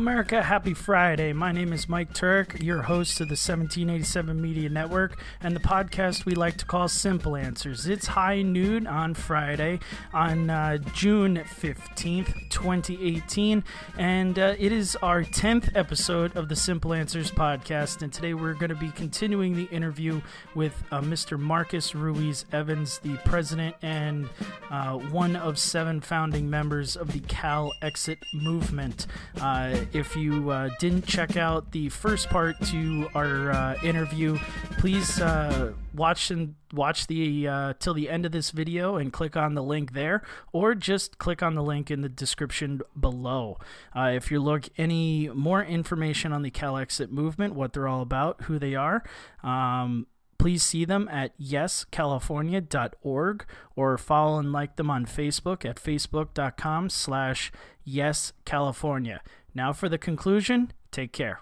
[0.00, 0.42] America.
[0.42, 1.34] Happy Friday.
[1.34, 6.24] My name is Mike Turk, your host of the 1787 Media Network and the podcast
[6.24, 7.86] we like to call Simple Answers.
[7.86, 9.78] It's high noon on Friday
[10.14, 13.62] on uh, June 15th, 2018,
[13.98, 18.00] and uh, it is our 10th episode of the Simple Answers podcast.
[18.00, 20.22] And today we're going to be continuing the interview
[20.54, 21.38] with uh, Mr.
[21.38, 24.30] Marcus Ruiz Evans, the president and
[24.70, 29.06] uh, one of seven founding members of the Cal Exit movement.
[29.38, 34.38] Uh, if you uh, didn't check out the first part to our uh, interview,
[34.78, 39.36] please uh, watch and watch the uh, till the end of this video and click
[39.36, 43.58] on the link there, or just click on the link in the description below.
[43.96, 48.02] Uh, if you look any more information on the Cal Exit movement, what they're all
[48.02, 49.02] about, who they are.
[49.42, 50.06] Um,
[50.40, 53.44] please see them at yescalifornia.org
[53.76, 57.52] or follow and like them on facebook at facebook.com slash
[57.86, 59.18] yescalifornia
[59.54, 61.40] now for the conclusion take care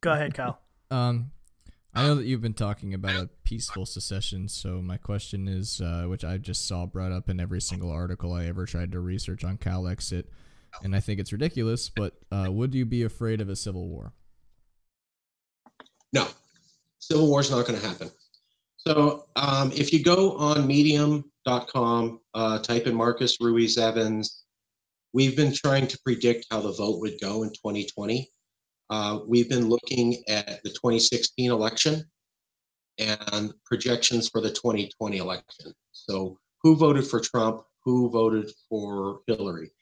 [0.00, 1.30] go ahead kyle Um,
[1.94, 6.04] I know that you've been talking about a peaceful secession, so my question is, uh,
[6.04, 9.44] which I just saw brought up in every single article I ever tried to research
[9.44, 10.30] on Cal Exit,
[10.82, 14.14] and I think it's ridiculous, but uh, would you be afraid of a civil war?
[16.14, 16.26] No,
[16.98, 18.10] civil war is not going to happen.
[18.76, 20.66] So um, if you go on
[21.46, 24.44] medium.com, uh, type in Marcus Ruiz Evans,
[25.12, 28.28] we've been trying to predict how the vote would go in 2020.
[28.90, 32.04] Uh, we've been looking at the 2016 election
[32.98, 35.72] and projections for the 2020 election.
[35.92, 37.62] So who voted for Trump?
[37.84, 39.72] Who voted for Hillary?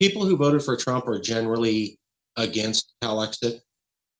[0.00, 1.98] People who voted for Trump are generally
[2.36, 3.60] against Calexit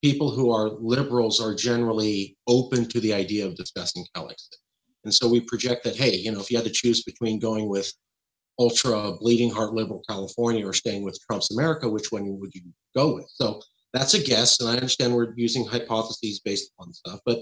[0.03, 4.57] people who are liberals are generally open to the idea of discussing Calexit.
[5.05, 7.69] And so we project that, hey, you know, if you had to choose between going
[7.69, 7.93] with
[8.59, 12.63] ultra bleeding heart liberal California or staying with Trump's America, which one would you
[12.95, 13.27] go with?
[13.35, 13.61] So
[13.95, 14.61] that's a guess.
[14.61, 17.39] And I understand we're using hypotheses based upon stuff, but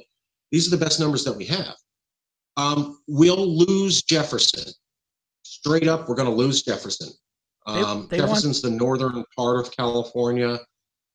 [0.52, 1.74] these are the best numbers that we have.
[2.56, 4.72] Um, we'll lose Jefferson.
[5.42, 7.10] Straight up, we're going to lose Jefferson.
[7.66, 10.58] Um, they want- Jefferson's the northern part of California.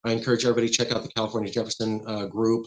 [0.04, 2.66] I encourage everybody to check out the California Jefferson uh, group.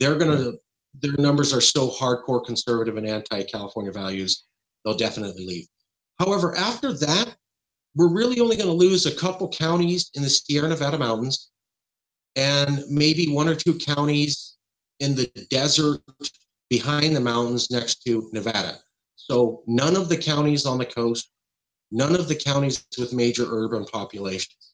[0.00, 0.58] They're going to,
[1.00, 4.44] their numbers are so hardcore conservative and anti California values,
[4.84, 5.66] they'll definitely leave.
[6.18, 7.36] However, after that,
[7.94, 11.50] we're really only going to lose a couple counties in the Sierra Nevada mountains
[12.36, 14.56] and maybe one or two counties
[15.00, 16.00] in the desert
[16.68, 18.78] behind the mountains next to Nevada.
[19.16, 21.30] So none of the counties on the coast,
[21.90, 24.68] none of the counties with major urban populations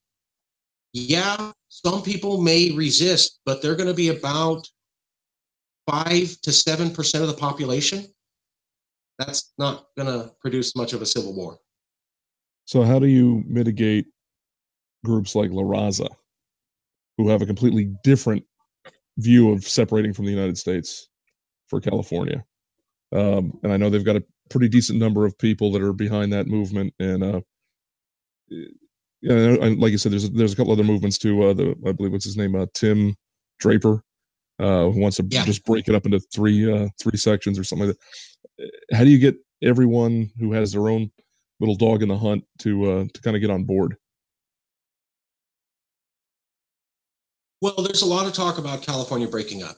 [0.95, 4.67] yeah, some people may resist, but they're going to be about
[5.87, 8.07] five to seven percent of the population.
[9.19, 11.59] That's not going to produce much of a civil war.
[12.65, 14.07] So, how do you mitigate
[15.05, 16.09] groups like La Raza,
[17.19, 18.45] who have a completely different
[19.19, 21.09] view of separating from the United States
[21.69, 22.45] for California?
[23.15, 26.33] Um, and I know they've got a pretty decent number of people that are behind
[26.33, 26.93] that movement.
[26.99, 27.41] And uh,
[29.23, 31.43] and like you said, there's there's a couple other movements too.
[31.45, 33.15] Uh, the I believe what's his name, uh, Tim
[33.59, 34.03] Draper,
[34.59, 35.45] uh, who wants to Yeah.
[35.45, 37.97] just break it up into three uh, three sections or something like
[38.59, 38.71] that.
[38.97, 41.11] How do you get everyone who has their own
[41.61, 43.97] little dog in the hunt to uh, to kind of get on board?
[47.61, 49.77] Well, there's a lot of talk about California breaking up.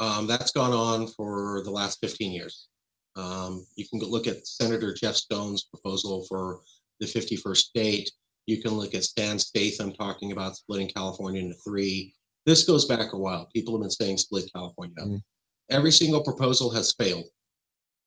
[0.00, 2.68] Um, that's gone on for the last 15 years.
[3.16, 6.62] Um, you can go look at Senator Jeff Stone's proposal for
[6.98, 8.10] the 51st state.
[8.46, 12.12] You can look at Stan Statham talking about splitting California into three.
[12.46, 13.48] This goes back a while.
[13.54, 15.08] People have been saying split California up.
[15.08, 15.22] Mm.
[15.70, 17.24] Every single proposal has failed.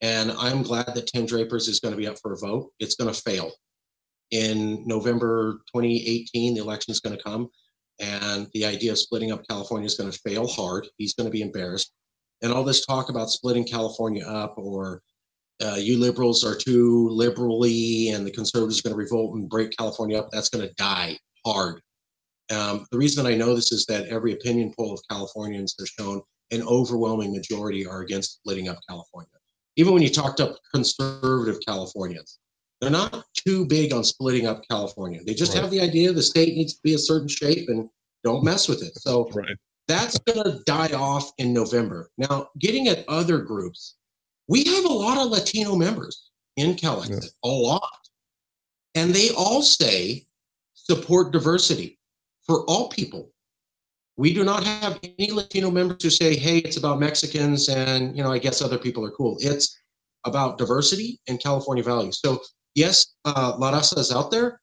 [0.02, 2.72] And I'm glad that Tim Draper's is going to be up for a vote.
[2.80, 3.52] It's going to fail.
[4.30, 7.50] In November 2018, the election is going to come
[8.00, 10.88] and the idea of splitting up California is going to fail hard.
[10.98, 11.92] He's going to be embarrassed.
[12.42, 15.02] And all this talk about splitting California up or
[15.64, 19.76] uh, you liberals are too liberally and the conservatives are going to revolt and break
[19.76, 21.82] California up, that's going to die hard.
[22.50, 26.22] Um, the reason I know this is that every opinion poll of Californians has shown
[26.52, 29.30] an overwhelming majority are against splitting up California.
[29.76, 32.40] Even when you talked up conservative Californians,
[32.80, 35.22] they're not too big on splitting up California.
[35.26, 35.62] They just Right.
[35.62, 37.90] have the idea the state needs to be a certain shape and
[38.24, 38.96] don't mess with it.
[38.96, 39.58] So Right.
[39.88, 42.12] that's going to die off in November.
[42.18, 43.96] Now, getting at other groups,
[44.48, 47.30] we have a lot of Latino members in Calexit, Yeah.
[47.44, 48.08] a lot.
[48.96, 50.28] And they all say
[50.74, 51.97] support diversity
[52.48, 53.32] for all people.
[54.16, 58.24] We do not have any Latino members who say, hey, it's about Mexicans and, you
[58.24, 59.38] know, I guess other people are cool.
[59.40, 59.78] It's
[60.26, 62.20] about diversity and California values.
[62.20, 62.42] So,
[62.74, 64.60] yes, uh, La Raza is out there,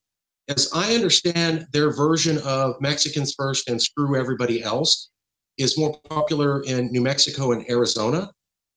[0.49, 5.11] as I understand, their version of Mexicans First and Screw Everybody Else
[5.57, 8.31] is more popular in New Mexico and Arizona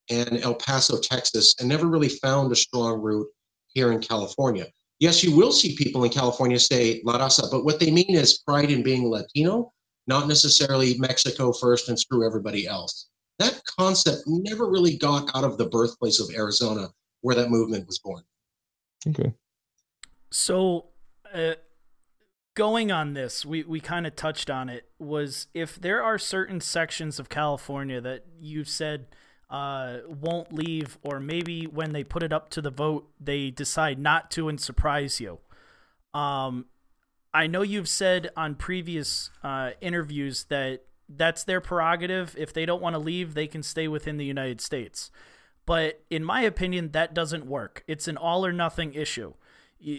[0.10, 3.28] and El Paso, Texas, and never really found a strong root
[3.68, 4.68] here in California.
[5.00, 8.40] Yes, you will see people in California say La Raza, but what they mean is
[8.40, 9.72] pride in being Latino,
[10.08, 13.10] not necessarily Mexico first and screw everybody else.
[13.38, 16.88] That concept never really got out of the birthplace of Arizona
[17.22, 18.24] where that movement was born.
[19.08, 19.34] Okay.
[20.32, 20.88] So,
[21.32, 21.54] uh,
[22.56, 26.60] going on this, we, we kind of touched on it, was if there are certain
[26.60, 29.08] sections of California that you've said
[29.50, 33.98] uh, won't leave, or maybe when they put it up to the vote, they decide
[33.98, 35.40] not to and surprise you.
[36.14, 36.66] Um,
[37.34, 42.36] I know you've said on previous uh, interviews that that's their prerogative.
[42.38, 45.12] If they don't want to leave, they can stay within the United States.
[45.66, 47.84] But in my opinion, that doesn't work.
[47.88, 49.34] It's an all or nothing issue.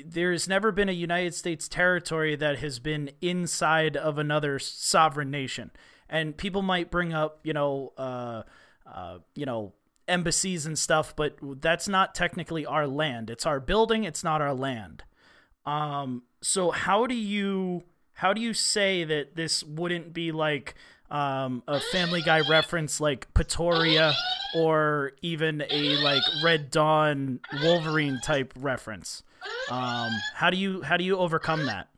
[0.04, 5.70] There's never been a United States territory that has been inside of another sovereign nation.
[6.08, 8.42] And people might bring up, you know, uh,
[8.92, 9.72] uh, you know,
[10.06, 13.30] embassies and stuff, but that's not technically our land.
[13.30, 14.04] It's our building.
[14.04, 15.04] It's not our land.
[15.66, 20.74] Um, so how do you how do you say that this wouldn't be like
[21.10, 24.12] um, a Family Guy reference like Petoria
[24.56, 29.22] or even a like Red Dawn Wolverine type reference?
[29.70, 31.88] Um, how do you how do you overcome that?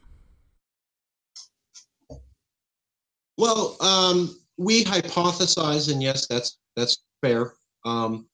[3.38, 7.52] Well, um, we hypothesize, and yes, that's that's fair.
[7.84, 8.26] Um,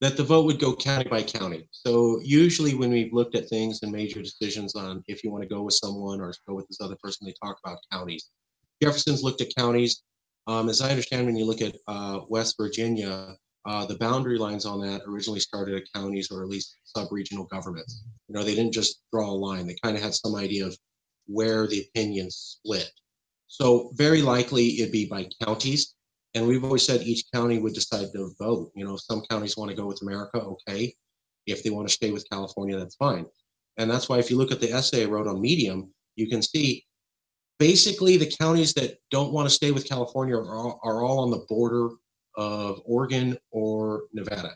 [0.00, 1.68] that the vote would go county by county.
[1.72, 5.48] So usually when we've looked at things and major decisions on if you want to
[5.48, 8.30] go with someone or go with this other person, they talk about counties.
[8.82, 10.02] Jefferson's looked at counties.
[10.46, 14.64] Um, as I understand, when you look at uh, West Virginia, uh, the boundary lines
[14.64, 18.02] on that originally started at counties or at least sub-regional governments.
[18.28, 19.66] You know, they didn't just draw a line.
[19.66, 20.76] They kind of had some idea of
[21.26, 22.90] where the opinions split.
[23.48, 25.94] So very likely it'd be by counties.
[26.34, 28.70] And we've always said each county would decide to vote.
[28.74, 30.94] You know, if some counties want to go with America, okay.
[31.46, 33.26] If they want to stay with California, that's fine.
[33.78, 36.42] And that's why if you look at the essay I wrote on Medium, you can
[36.42, 36.84] see
[37.58, 41.30] basically the counties that don't want to stay with California are all, are all on
[41.30, 41.90] the border
[42.36, 44.54] of Oregon or Nevada.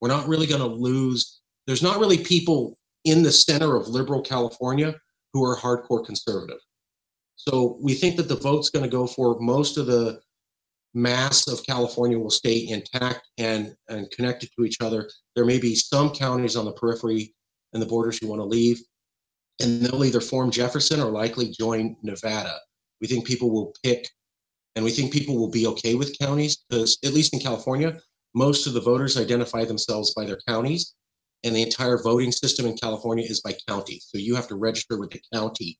[0.00, 4.20] We're not really going to lose, there's not really people in the center of liberal
[4.20, 4.94] California
[5.32, 6.58] who are hardcore conservative.
[7.36, 10.20] So we think that the vote's going to go for most of the
[10.94, 15.08] mass of California will stay intact and, and connected to each other.
[15.34, 17.34] There may be some counties on the periphery
[17.72, 18.80] and the borders who want to leave,
[19.60, 22.58] and they'll either form Jefferson or likely join Nevada.
[23.00, 24.08] We think people will pick,
[24.76, 27.98] and we think people will be okay with counties because, at least in California,
[28.34, 30.94] most of the voters identify themselves by their counties,
[31.44, 34.00] and the entire voting system in California is by county.
[34.04, 35.78] So you have to register with the county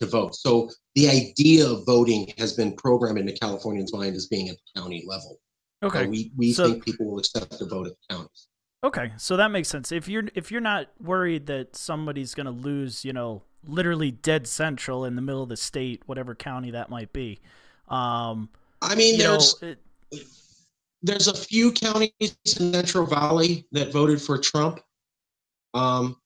[0.00, 0.34] to vote.
[0.34, 4.80] So the idea of voting has been programmed into Californians' mind as being at the
[4.80, 5.38] county level.
[5.82, 6.04] Okay.
[6.04, 8.48] So we we So- think people will accept the vote at the counties.
[8.82, 9.92] Okay, so that makes sense.
[9.92, 14.46] If you're if you're not worried that somebody's going to lose, you know, literally dead
[14.46, 17.40] central in the middle of the state, whatever county that might be,
[17.88, 18.50] um,
[18.82, 19.78] I mean, you know, there's it,
[21.02, 22.30] there's a few counties in
[22.72, 24.80] Central Valley that voted for Trump,
[25.72, 26.16] um,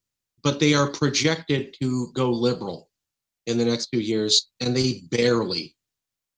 [0.42, 2.87] but they are projected to go liberal
[3.48, 5.74] in the next few years, and they barely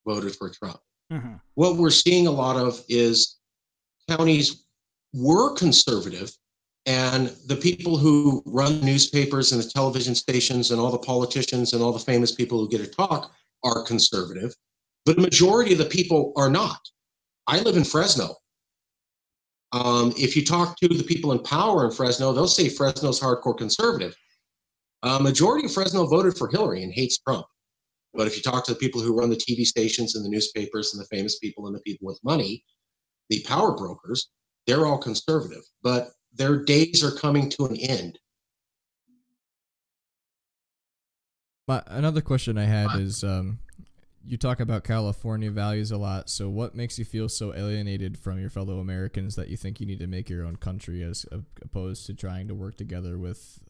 [0.07, 0.81] voted for Trump.
[1.13, 1.41] mhm.
[1.55, 3.37] what we're seeing a lot of is
[4.09, 4.65] counties
[5.13, 6.31] were conservative
[6.87, 11.83] and the people who run newspapers and the television stations and all the politicians and
[11.83, 13.33] all the famous people who get to talk
[13.65, 14.55] are conservative
[15.05, 16.81] but a majority of the people are not
[17.49, 18.37] i live in fresno
[19.73, 23.59] um, if you talk to the people in power in fresno they'll say fresno's hardcore
[23.59, 24.17] conservative
[25.03, 27.47] a majority of fresno voted for hillary and hates trump
[28.13, 30.93] but if you talk to the people who run the TV stations and the newspapers
[30.93, 32.65] and the famous people and the people with money,
[33.29, 34.31] the power brokers,
[34.67, 35.63] they're all conservative.
[35.83, 38.19] But their days are coming to an end.
[41.69, 43.61] My another question I had is um,
[44.27, 46.29] you talk about California values a lot.
[46.29, 49.87] So what makes you feel so alienated from your fellow Americans that you think you
[49.87, 51.27] need to make your own country as
[51.63, 53.61] opposed to trying to work together with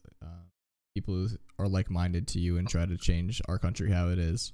[0.93, 4.53] people who are like-minded to you and try to change our country how it is?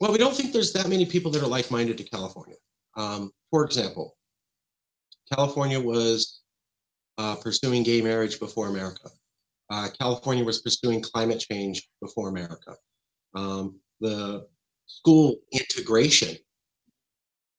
[0.00, 2.56] Well, we don't think there's that many people that are like minded to California.
[2.96, 4.16] Um, for example,
[5.32, 6.40] California was
[7.18, 9.10] uh, pursuing gay marriage before America.
[9.70, 12.74] Uh, California was pursuing climate change before America.
[13.34, 14.46] Um, the
[14.86, 16.36] school integration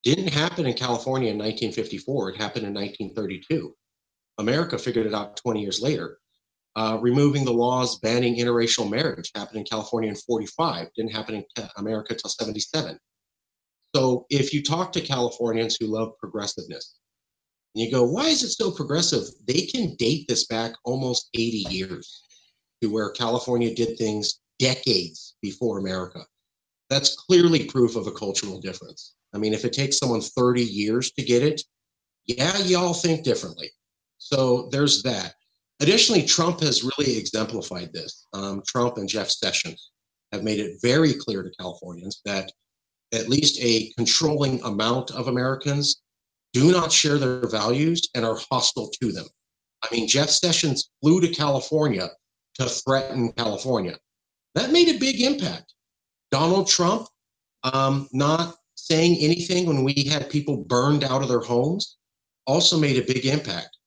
[0.03, 3.73] didn't happen in California in 1954, it happened in 1932.
[4.37, 6.19] America figured it out 20 years later.
[6.75, 11.69] Uh, removing the laws banning interracial marriage happened in California in 45, didn't happen in
[11.77, 12.97] America until 77.
[13.95, 16.95] So if you talk to Californians who love progressiveness,
[17.75, 19.23] and you go, why is it so progressive?
[19.47, 22.23] They can date this back almost 80 years
[22.81, 26.21] to where California did things decades before America.
[26.89, 29.15] That's clearly proof of a cultural difference.
[29.33, 31.61] I mean, if it takes someone 30 years to get it,
[32.25, 33.71] yeah, y'all think differently.
[34.17, 35.33] So there's that.
[35.79, 38.27] Additionally, Trump has really exemplified this.
[38.33, 39.91] Um, Trump and Jeff Sessions
[40.31, 42.51] have made it very clear to Californians that
[43.13, 46.01] at least a controlling amount of Americans
[46.53, 49.25] do not share their values and are hostile to them.
[49.83, 52.09] I mean, Jeff Sessions flew to California
[52.55, 53.97] to threaten California.
[54.55, 55.73] That made a big impact.
[56.31, 57.07] Donald Trump
[57.63, 61.97] um, not saying anything when we had people burned out of their homes
[62.45, 63.77] also made a big impact.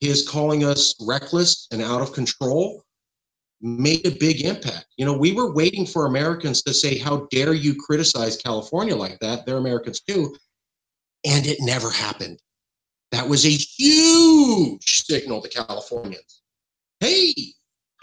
[0.00, 2.84] His calling us reckless and out of control
[3.60, 4.86] made a big impact.
[4.96, 9.18] You know, we were waiting for Americans to say, How dare you criticize California like
[9.20, 9.44] that?
[9.44, 10.34] They're Americans too.
[11.26, 12.38] And it never happened.
[13.12, 16.42] That was a huge signal to Californians.
[17.00, 17.34] Hey,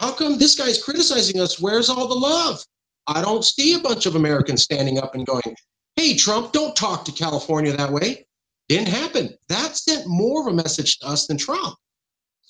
[0.00, 1.58] how come this guy's criticizing us?
[1.60, 2.62] Where's all the love?
[3.08, 5.56] I don't see a bunch of Americans standing up and going,
[5.96, 8.26] Hey, Trump, don't talk to California that way.
[8.68, 9.30] Didn't happen.
[9.48, 11.74] That sent more of a message to us than Trump.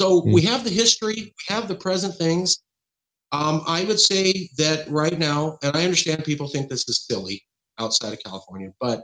[0.00, 0.32] So mm-hmm.
[0.32, 2.58] we have the history, we have the present things.
[3.32, 7.42] Um, I would say that right now, and I understand people think this is silly
[7.78, 9.02] outside of California, but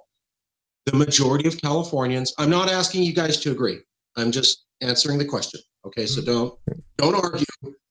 [0.87, 3.81] the majority of Californians, I'm not asking you guys to agree.
[4.17, 5.61] I'm just answering the question.
[5.87, 6.33] Okay, so mm-hmm.
[6.33, 6.59] don't
[6.97, 7.45] don't argue.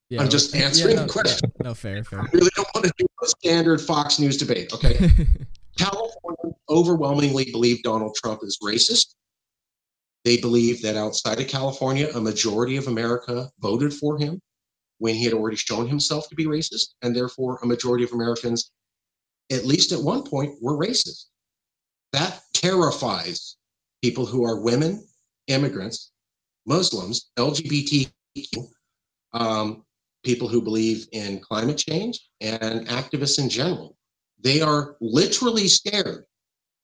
[0.10, 1.51] Yeah, I'm just answering yeah, no, the question.
[1.63, 2.22] No, fair, fair.
[2.22, 4.74] I really don't want to do a standard Fox News debate.
[4.74, 4.93] Okay,
[5.77, 9.15] Californians overwhelmingly believe Donald Trump is racist.
[10.23, 14.41] They believe that outside of California, a majority of America voted for him
[14.99, 18.71] when he had already shown himself to be racist, and therefore a majority of Americans,
[19.51, 21.25] at least at one point, were racist.
[22.13, 23.57] That terrifies
[24.01, 25.05] people who are women,
[25.47, 26.11] immigrants,
[26.65, 28.11] Muslims, LGBTQ,
[29.33, 29.83] um,
[30.23, 33.97] people who believe in climate change, and activists in general.
[34.39, 36.25] They are literally scared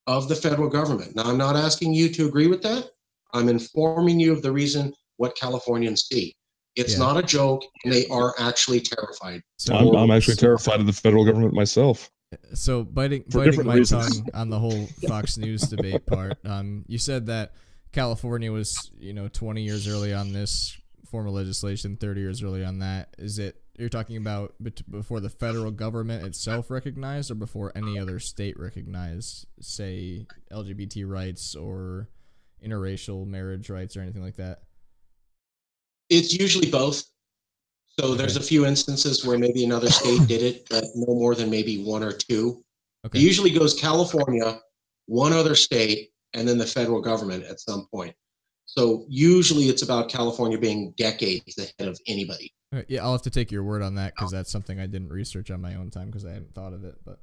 [0.07, 1.15] of the federal government.
[1.15, 2.89] Now, I'm not asking you to agree with that.
[3.33, 6.35] I'm informing you of the reason what Californians see.
[6.75, 6.99] It's yeah.
[6.99, 9.41] not a joke, and they are actually terrified.
[9.57, 12.09] So I'm, I'm actually terrified of the federal government myself.
[12.53, 14.21] So biting biting my reasons.
[14.21, 16.37] tongue on the whole Fox News debate part.
[16.45, 17.53] Um, you said that
[17.91, 20.77] California was you know 20 years early on this
[21.09, 23.15] form of legislation, 30 years early on that.
[23.17, 24.53] Is it you're talking about
[24.89, 31.55] before the federal government itself recognized, or before any other state recognized, say LGBT rights
[31.55, 32.09] or
[32.65, 34.63] interracial marriage rights or anything like that?
[36.09, 37.03] It's usually both.
[37.99, 38.17] So okay.
[38.17, 41.83] there's a few instances where maybe another state did it, but no more than maybe
[41.83, 42.63] one or two.
[43.05, 43.19] Okay.
[43.19, 44.59] It usually goes California,
[45.07, 48.15] one other state, and then the federal government at some point.
[48.65, 52.53] So usually it's about California being decades ahead of anybody.
[52.71, 55.09] Right, yeah, I'll have to take your word on that because that's something I didn't
[55.09, 56.95] research on my own time because I hadn't thought of it.
[57.03, 57.19] But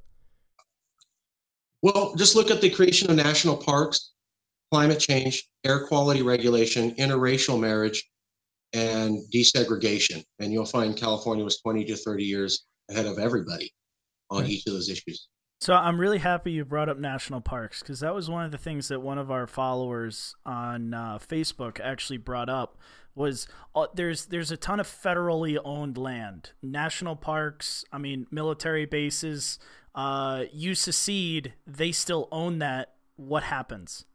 [1.81, 4.11] well, just look at the creation of national parks,
[4.71, 8.03] climate change, air quality regulation, interracial marriage,
[8.73, 10.23] and desegregation.
[10.39, 13.71] And you'll find California was 20 to 30 years ahead of everybody
[14.29, 14.49] on right.
[14.49, 15.27] each of those issues.
[15.59, 18.59] So I'm really happy you brought up national parks because that was one of the
[18.59, 22.77] things that one of our followers on uh, Facebook actually brought up
[23.15, 27.83] was uh, there's there's a ton of federally owned land, national parks.
[27.91, 29.57] I mean, military bases.
[29.95, 32.93] Uh, you secede, they still own that.
[33.15, 34.05] What happens?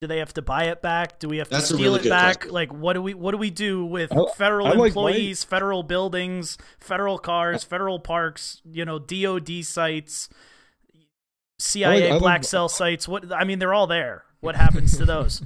[0.00, 1.18] Do they have to buy it back?
[1.18, 2.36] Do we have to That's steal really it back?
[2.36, 2.54] Question.
[2.54, 5.56] Like, what do we what do we do with I, federal I like employees, my...
[5.56, 8.62] federal buildings, federal cars, federal parks?
[8.64, 10.28] You know, DoD sites,
[11.58, 12.44] CIA like, black like...
[12.44, 13.08] cell sites.
[13.08, 14.24] What I mean, they're all there.
[14.38, 15.42] What happens to those?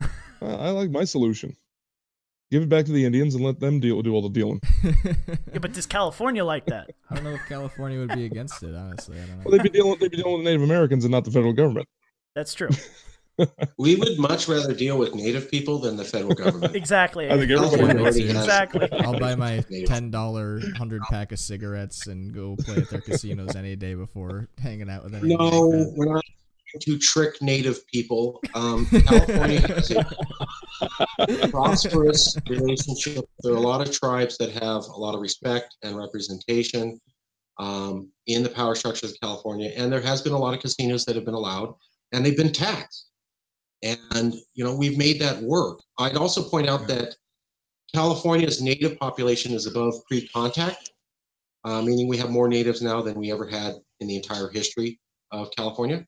[0.40, 1.56] I like my solution.
[2.52, 4.60] Give it back to the Indians and let them deal do all the dealing.
[4.84, 6.90] yeah, but does California like that?
[7.08, 8.74] I don't know if California would be against it.
[8.74, 9.42] Honestly, I don't know.
[9.44, 9.96] Well, they'd be dealing.
[9.98, 11.88] They'd be dealing with Native Americans and not the federal government.
[12.36, 12.70] That's true
[13.78, 16.74] we would much rather deal with native people than the federal government.
[16.74, 17.30] Exactly.
[17.30, 18.88] I think everybody exactly.
[18.92, 23.56] I'll buy my ten dollar hundred pack of cigarettes and go play at their casinos
[23.56, 25.26] any day before hanging out with them.
[25.26, 26.24] No, we're not
[26.78, 28.40] to trick native people.
[28.54, 33.24] Um, California has a prosperous relationship.
[33.42, 37.00] There are a lot of tribes that have a lot of respect and representation
[37.58, 41.04] um, in the power structures of California, and there has been a lot of casinos
[41.04, 41.74] that have been allowed,
[42.12, 43.09] and they've been taxed.
[43.82, 45.80] And, you know, we've made that work.
[45.98, 47.14] I'd also point out that
[47.94, 50.92] California's native population is above pre-contact,
[51.64, 55.00] uh, meaning we have more natives now than we ever had in the entire history
[55.32, 56.06] of California.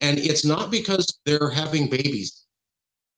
[0.00, 2.44] And it's not because they're having babies.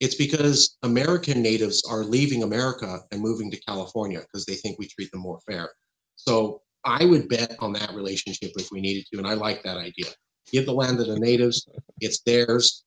[0.00, 4.88] It's because American natives are leaving America and moving to California because they think we
[4.88, 5.71] treat them more fair.
[6.16, 9.76] So I would bet on that relationship if we needed to, and I like that
[9.76, 10.07] idea.
[10.50, 11.69] Give the land to the natives;
[12.00, 12.85] it's theirs,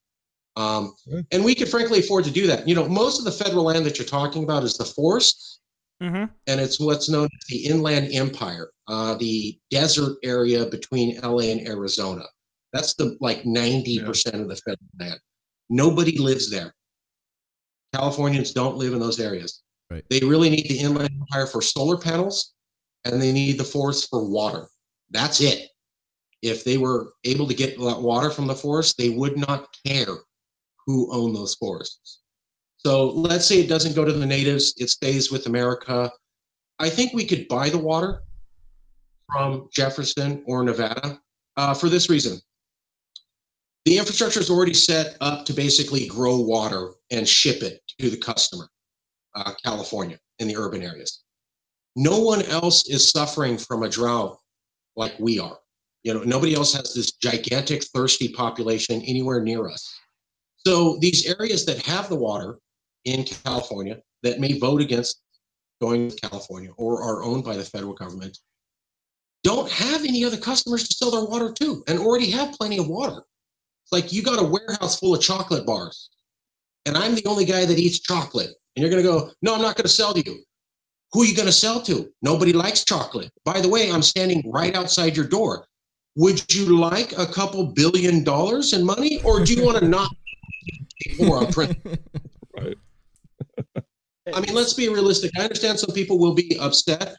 [0.55, 0.93] um,
[1.31, 2.67] and we could frankly afford to do that.
[2.67, 5.59] You know, most of the federal land that you're talking about is the forest,
[6.01, 6.25] Mm-hmm.
[6.47, 11.65] and it's what's known as the Inland Empire, uh, the desert area between LA and
[11.65, 12.25] Arizona.
[12.73, 15.19] That's the like 90% of the federal land.
[15.69, 16.73] Nobody lives there.
[17.93, 19.61] Californians don't live in those areas.
[19.89, 20.03] Right.
[20.09, 22.53] They really need the Inland Empire for solar panels
[23.05, 24.67] and they need the forest for water.
[25.11, 25.69] That's it.
[26.41, 30.17] If they were able to get that water from the forest, they would not care
[30.85, 32.19] who own those forests.
[32.77, 36.11] So let's say it doesn't go to the natives, it stays with America.
[36.79, 38.23] I think we could buy the water
[39.31, 41.19] from Jefferson or Nevada
[41.55, 42.39] uh, for this reason.
[43.85, 48.17] The infrastructure is already set up to basically grow water and ship it to the
[48.17, 48.69] customer,
[49.35, 51.23] uh, California, in the urban areas.
[51.95, 54.39] No one else is suffering from a drought
[54.95, 55.57] like we are.
[56.03, 59.93] You know, nobody else has this gigantic thirsty population anywhere near us.
[60.65, 62.59] So these areas that have the water
[63.05, 65.21] in California that may vote against
[65.81, 68.37] going to California or are owned by the federal government
[69.43, 72.87] don't have any other customers to sell their water to and already have plenty of
[72.87, 73.23] water.
[73.83, 76.09] It's like you got a warehouse full of chocolate bars
[76.85, 78.51] and I'm the only guy that eats chocolate.
[78.75, 80.39] And you're going to go, no, I'm not going to sell to you.
[81.11, 82.09] Who are you going to sell to?
[82.21, 83.29] Nobody likes chocolate.
[83.45, 85.67] By the way, I'm standing right outside your door.
[86.15, 90.09] Would you like a couple billion dollars in money or do you want to not
[91.19, 91.77] more on print?
[92.55, 92.77] Right.
[94.33, 95.31] I mean, let's be realistic.
[95.37, 97.15] I understand some people will be upset,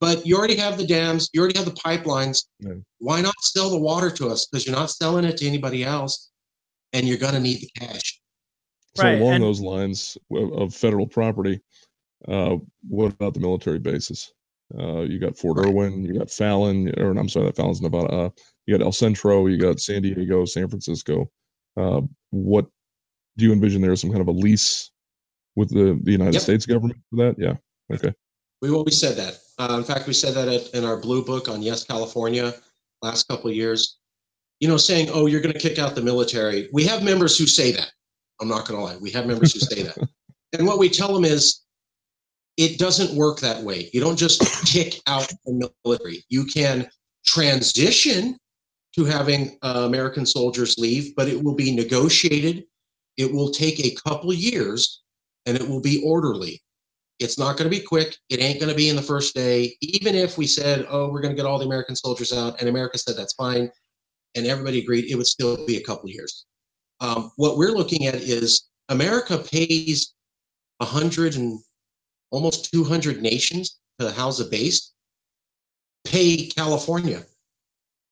[0.00, 2.44] but you already have the dams, you already have the pipelines.
[2.58, 2.72] Yeah.
[2.98, 4.46] Why not sell the water to us?
[4.46, 6.32] Because you're not selling it to anybody else,
[6.92, 8.20] and you're going to need the cash.
[8.96, 11.60] So Right, along and- those lines of, of federal property,
[12.26, 12.56] uh,
[12.88, 14.32] what about the military bases?
[14.76, 15.68] Uh, you got Fort Right.
[15.68, 18.08] Irwin, you got Fallon, or I'm sorry, that Fallon's Nevada.
[18.12, 18.30] Uh,
[18.66, 21.30] you got El Centro, you got San Diego, San Francisco.
[21.76, 22.66] Uh, what
[23.36, 23.96] do you envision there?
[23.96, 24.90] Some kind of a lease
[25.56, 26.42] with the, the United Yep.
[26.42, 27.36] States government for that?
[27.38, 27.54] Yeah.
[27.92, 28.12] Okay.
[28.62, 29.38] We've always said that.
[29.58, 32.54] Uh, in fact, we said that at, in our blue book on Yes California
[33.02, 33.98] last couple of years.
[34.60, 37.46] You know, saying, "Oh, you're going to kick out the military." We have members who
[37.46, 37.90] say that.
[38.40, 38.96] I'm not going to lie.
[38.96, 39.98] We have members who say that,
[40.58, 41.62] and what we tell them is,
[42.56, 43.90] it doesn't work that way.
[43.92, 46.24] You don't just kick out the military.
[46.28, 46.88] You can
[47.24, 48.38] transition
[48.96, 52.64] to having uh, American soldiers leave, but it will be negotiated.
[53.16, 55.02] It will take a couple years,
[55.46, 56.62] and it will be orderly.
[57.20, 58.16] It's not going to be quick.
[58.28, 59.76] It ain't going to be in the first day.
[59.80, 62.68] Even if we said, oh, we're going to get all the American soldiers out, and
[62.68, 63.70] America said that's fine,
[64.34, 66.46] and everybody agreed, it would still be a couple years.
[67.00, 70.14] Um, what we're looking at is America pays
[70.78, 71.60] 100 and
[72.30, 74.92] almost 200 nations to house a base.
[76.04, 77.24] Pay California.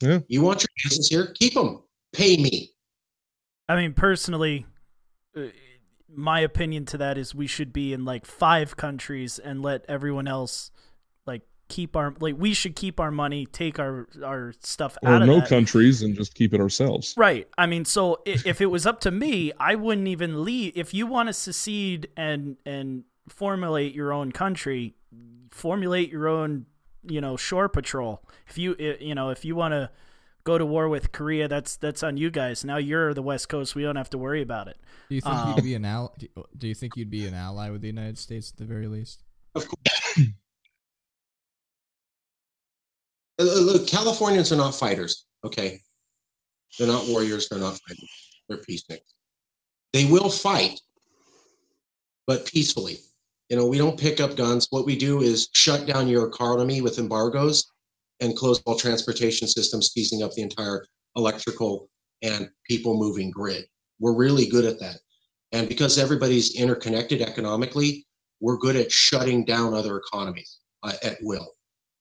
[0.02, 0.18] Yeah.
[0.28, 1.26] You want your business here?
[1.38, 1.82] Keep them.
[2.12, 2.70] Pay me.
[3.68, 4.66] I mean, personally,
[5.36, 5.42] uh,
[6.14, 10.28] my opinion to that is we should be in like five countries and let everyone
[10.28, 10.70] else
[11.26, 15.22] like keep our like we should keep our money, take our our stuff Or out
[15.22, 15.48] of no that.
[15.48, 17.14] countries and just keep it ourselves.
[17.16, 17.48] Right.
[17.56, 20.72] I mean, so i- if it was up to me, I wouldn't even leave.
[20.76, 24.96] If you want to secede and and formulate your own country,
[25.50, 26.66] formulate your own,
[27.04, 28.22] you know, shore patrol.
[28.48, 29.90] If you you know, if you want to
[30.44, 32.64] go to war with Korea, that's that's on you guys.
[32.64, 33.74] Now you're the West Coast.
[33.74, 34.76] We don't have to worry about it.
[35.08, 36.08] Do you think Um, you'd be an ally?
[36.56, 39.22] Do you think you'd be an ally with the United States at the very least?
[39.54, 40.18] Of course.
[43.38, 45.80] Uh, Look, Californians are not fighters, okay?
[46.78, 48.10] They're not warriors, they're not fighters.
[48.48, 49.14] They're peacemakers.
[49.94, 50.78] They will fight,
[52.26, 52.98] but peacefully.
[53.52, 54.66] You know, we don't pick up guns.
[54.70, 57.70] What we do is shut down your economy with embargoes
[58.20, 60.86] and close all transportation systems, seizing up the entire
[61.16, 61.90] electrical
[62.22, 63.66] and people moving grid.
[64.00, 65.00] We're really good at that.
[65.52, 68.06] And because everybody's interconnected economically,
[68.40, 71.52] we're good at shutting down other economies uh, at will.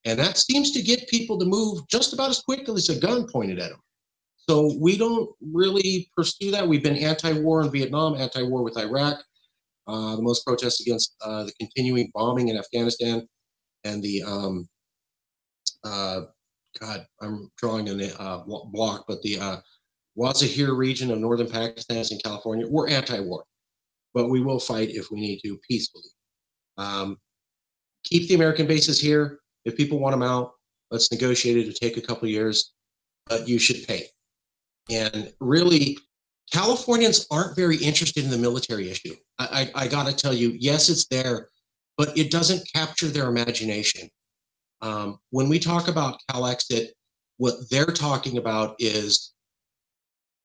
[0.05, 3.27] And that seems to get people to move just about as quickly as a gun
[3.27, 3.81] pointed at them.
[4.49, 6.65] So we don't really pursue that.
[6.65, 9.21] We've been anti war in Vietnam, anti war with Iraq,
[10.15, 13.27] the most protests against uh, the continuing bombing in Afghanistan,
[13.83, 14.69] and the, um,
[15.83, 16.21] uh,
[16.79, 19.57] God, I'm drawing a uh, block, but the uh,
[20.17, 22.67] Wazahir region of northern Pakistan and California.
[22.67, 23.43] We're anti war,
[24.13, 26.09] but we will fight if we need to peacefully.
[26.77, 27.17] Um,
[28.03, 29.39] keep the American bases here.
[29.65, 30.53] If people want them out,
[30.89, 31.61] let's negotiate it.
[31.61, 32.73] It'll take a couple years,
[33.27, 34.07] but you should pay.
[34.89, 35.97] And really,
[36.51, 39.15] Californians aren't very interested in the military issue.
[39.39, 41.47] I, I, I got to tell you, yes, it's there,
[41.97, 44.09] but it doesn't capture their imagination.
[44.81, 46.89] Um, when we talk about CalExit,
[47.37, 49.33] what they're talking about is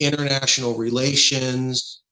[0.00, 2.02] international relations,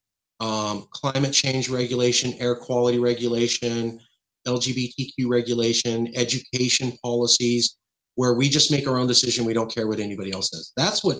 [0.40, 4.00] um, climate change regulation, air quality regulation,
[4.46, 7.76] LGBTQ regulation, education policies,
[8.16, 9.44] where we just make our own decision.
[9.44, 10.72] We don't care what anybody else says.
[10.76, 11.18] That's what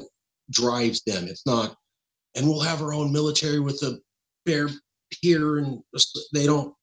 [0.51, 1.25] drives them.
[1.27, 1.77] It's not,
[2.35, 3.99] and we'll have our own military with a
[4.47, 4.69] fair
[5.23, 5.81] peer, and
[6.33, 6.75] they don't.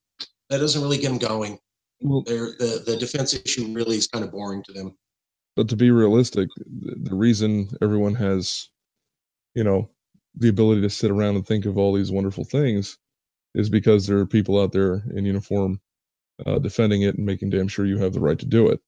[0.49, 1.59] That doesn't really get them going.
[2.01, 4.97] Well, They're, the the defense issue really is kind of boring to them.
[5.55, 8.69] but to be realistic, the, the reason everyone has,
[9.55, 9.89] you know,
[10.35, 12.97] the ability to sit around and think of all these wonderful things
[13.53, 15.79] is because there are people out there in uniform
[16.45, 18.79] uh, defending it and making damn sure you have the right to do it.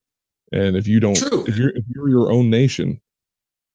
[0.51, 1.43] And if you don't, True.
[1.47, 2.99] if you're if you're your own nation,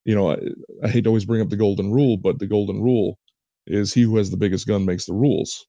[0.05, 0.39] you know, I,
[0.85, 3.19] I hate to always bring up the golden rule, but the golden rule
[3.67, 5.67] is he who has the biggest gun makes the rules,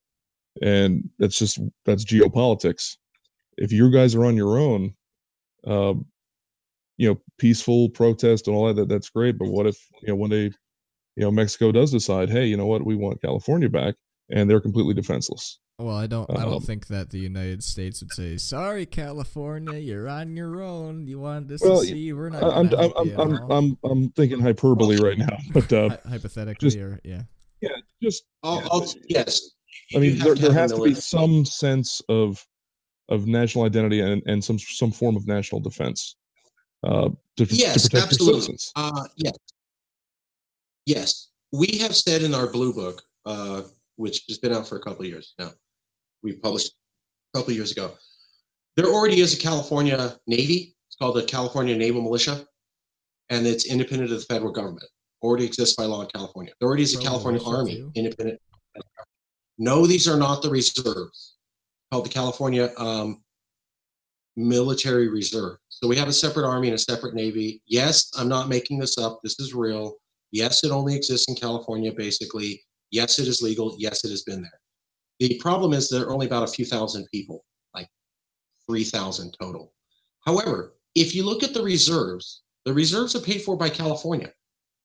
[0.62, 2.98] and that's just that's geopolitics.
[3.58, 4.94] If you guys are on your own,
[5.68, 6.06] um,
[6.98, 9.38] you know, peaceful protest and all that, that, that's great.
[9.38, 10.52] But what if, you know, one day,
[11.16, 13.96] you know, Mexico does decide, hey, you know what, we want California back,
[14.30, 15.60] and they're completely defenseless.
[15.80, 16.30] Well, I don't.
[16.30, 20.62] I Um, don't think that the United States would say, "Sorry, California, you're on your
[20.62, 21.08] own.
[21.08, 22.12] You want this Well, to see?
[22.12, 23.52] We're not." I- I'm, I'm, I'm, I'm.
[23.52, 27.22] I'm, I'm thinking hyperbole right now, but uh, Hy- hypothetically, just- or yeah.
[27.62, 27.70] yeah,
[28.04, 29.52] just I'll, yeah, I'll, yes.
[29.96, 32.46] I mean, there, there has to be some sense of
[33.08, 36.18] of national identity and, and some some form of national defense
[36.84, 38.42] uh, to, to Yes, protect your absolutely.
[38.42, 38.72] citizens.
[38.76, 39.34] Uh, yes.
[40.86, 41.28] Yes.
[41.54, 43.62] We have said in our blue book, uh,
[43.96, 45.52] which has been out for a couple of years now,
[46.24, 46.74] we published
[47.34, 47.94] a couple of years ago.
[48.76, 50.76] There already is a California Navy.
[50.88, 52.46] It's called the California Naval Militia,
[53.30, 54.86] and it's independent of the federal government.
[55.22, 56.54] Already exists by law in California.
[56.60, 57.92] There already is a California Army, too.
[57.96, 58.40] independent.
[59.58, 61.36] No, these are not the reserves.
[61.92, 63.22] Called the California um,
[64.38, 65.58] Military Reserve.
[65.68, 67.62] So we have a separate army and a separate navy.
[67.68, 69.20] Yes, I'm not making this up.
[69.24, 69.96] This is real.
[70.32, 72.62] Yes, it only exists in California, basically.
[72.92, 73.76] Yes, it is legal.
[73.78, 74.59] Yes, it has been there.
[75.20, 77.44] The problem is there are only about a few thousand people,
[77.76, 77.90] like
[78.68, 79.74] 3,000 total.
[80.26, 84.32] However, if you look at the reserves, the reserves are paid for by California.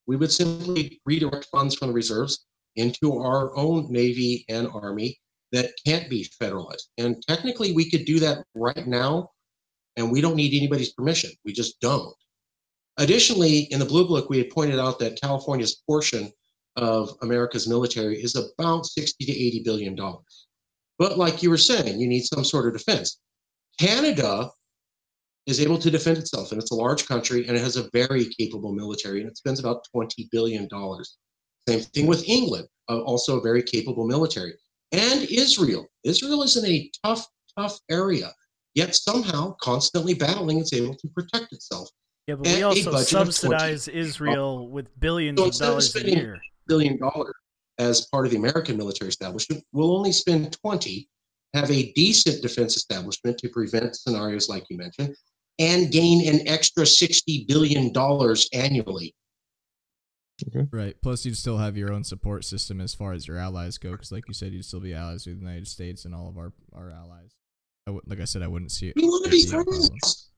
[0.07, 5.19] We would simply redirect funds from the reserves into our own Navy and Army
[5.53, 6.89] that can't be federalized.
[6.99, 9.31] And technically, we could do that right now,
[9.97, 11.31] and we don't need anybody's permission.
[11.45, 12.15] We just don't.
[12.97, 16.33] Additionally, in the Blue Book, we had pointed out that California's portion
[16.77, 20.47] of America's military is about 60 to 80 billion dollars.
[20.99, 23.19] But like you were saying, you need some sort of defense.
[23.81, 24.51] Canada
[25.47, 28.27] is able to defend itself, and it's a large country, and it has a very
[28.39, 31.19] capable military, and it spends about 20 billion dollars.
[31.69, 34.55] Same thing with England, uh, also a very capable military,
[34.93, 35.87] and Israel.
[36.05, 37.27] Israel is in a tough,
[37.59, 38.33] tough area,
[38.75, 41.89] yet somehow constantly battling, it's able to protect itself.
[42.27, 45.71] Yeah, but we also budget of 20 subsidize Israel with billions So of instead of
[45.73, 46.41] dollars a year.
[46.67, 47.35] Billion dollars
[47.79, 49.65] as part of the American military establishment.
[49.73, 51.09] We'll only spend 20,
[51.55, 55.17] have a decent defense establishment to prevent scenarios like you mentioned,
[55.59, 59.15] and gain an extra 60 billion dollars annually.
[60.73, 60.97] Right.
[61.01, 64.11] Plus, you'd still have your own support system as far as your allies go, because,
[64.11, 66.53] like you said, you'd still be allies with the United States and all of our
[66.75, 67.37] our allies.
[67.87, 68.97] I w- like I said, I wouldn't see it.
[68.97, 69.77] We want to be being problem.
[69.77, 70.31] friends.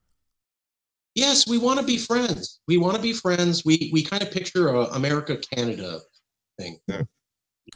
[1.15, 2.59] Yes, we want to be friends.
[2.67, 3.65] We want to be friends.
[3.65, 6.01] We we kind of picture uh, a America Canada
[6.59, 6.79] thing.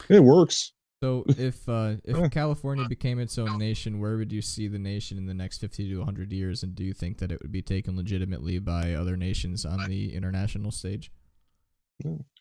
[0.09, 0.73] It works.
[1.03, 5.17] So, if uh, if California became its own nation, where would you see the nation
[5.17, 6.63] in the next fifty to hundred years?
[6.63, 10.13] And do you think that it would be taken legitimately by other nations on the
[10.13, 11.11] international stage?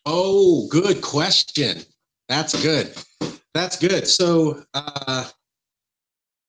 [0.05, 1.81] Oh, good question.
[2.29, 2.95] That's good.
[3.53, 4.07] That's good.
[4.07, 5.29] So, uh,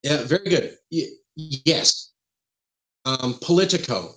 [0.02, 0.76] yeah, very good.
[0.90, 2.12] Y- yes.
[3.04, 4.14] Um, Politico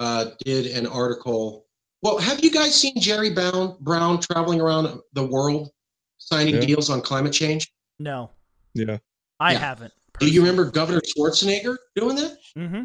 [0.00, 1.61] uh, did an article.
[2.02, 5.70] Well, have you guys seen Jerry Brown, Brown traveling around the world
[6.18, 6.60] signing Yeah.
[6.62, 7.72] deals on climate change?
[7.98, 8.30] No,
[8.74, 8.98] Yeah.
[9.38, 9.58] I Yeah.
[9.58, 9.92] haven't.
[10.18, 12.38] Do you remember Governor Schwarzenegger doing that?
[12.54, 12.82] hmm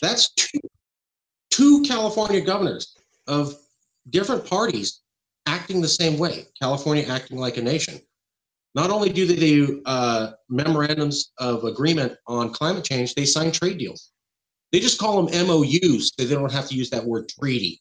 [0.00, 0.60] That's two,
[1.50, 2.94] two California governors
[3.26, 3.56] of
[4.10, 5.00] different parties
[5.46, 6.46] acting the same way.
[6.60, 8.00] California acting like a nation.
[8.74, 13.78] Not only do they do uh, memorandums of agreement on climate change, they sign trade
[13.78, 14.12] deals.
[14.70, 17.80] They just call them MOUs, so they don't have to use that word treaty.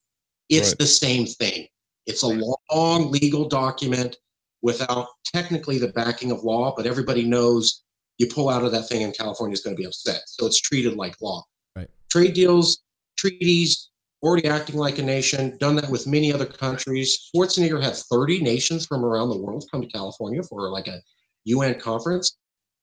[0.49, 0.77] It's Right.
[0.77, 1.67] the same thing.
[2.05, 4.17] It's a long legal document
[4.61, 7.83] without technically the backing of law, but everybody knows
[8.17, 10.21] you pull out of that thing and California is going to be upset.
[10.27, 11.43] So it's treated like law.
[11.75, 11.89] Right.
[12.09, 12.83] Trade deals,
[13.17, 13.89] treaties,
[14.23, 17.29] already acting like a nation, done that with many other countries.
[17.35, 21.01] Schwarzenegger had 30 nations from around the world come to California for like a
[21.45, 22.37] UN conference.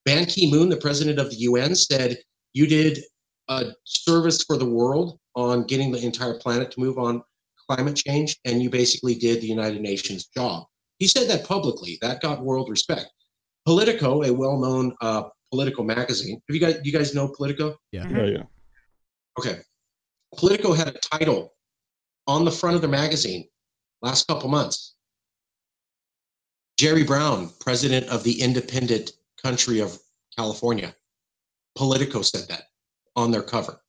[0.05, 2.19] Ban Ki moon, the president of the UN, said,
[2.53, 3.03] You did
[3.49, 7.23] a service for the world on getting the entire planet to move on
[7.69, 10.65] climate change, and you basically did the United Nations job.
[10.99, 11.99] He said that publicly.
[12.01, 13.11] That got world respect.
[13.67, 16.41] Politico, a well-known uh, political magazine.
[16.49, 17.77] Have you guys you guys know Politico?
[17.93, 18.09] Yeah.
[18.09, 18.43] Yeah, yeah.
[19.39, 19.59] Okay.
[20.37, 21.55] Politico had a title
[22.27, 23.47] on the front of the magazine
[24.01, 24.95] last couple months.
[26.79, 29.99] Jerry Brown, president of the independent country of
[30.37, 30.95] California.
[31.77, 32.65] Politico said that
[33.17, 33.81] on their cover.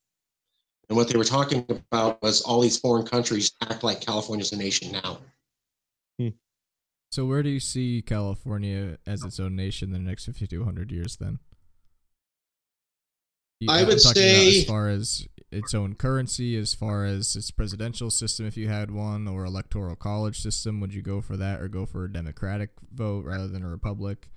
[0.90, 4.58] And what they were talking about was all these foreign countries act like California's a
[4.58, 5.20] nation now.
[6.20, 6.30] Hmm.
[7.12, 10.58] So where do you see California as its own nation in the next 50 to
[10.60, 11.40] 100 years then?
[13.60, 18.12] You- I would say- as far as its own currency, as far as its presidential
[18.12, 21.70] system, if you had one, or electoral college system, would you go for that or
[21.70, 24.30] go for a democratic vote rather than a republic?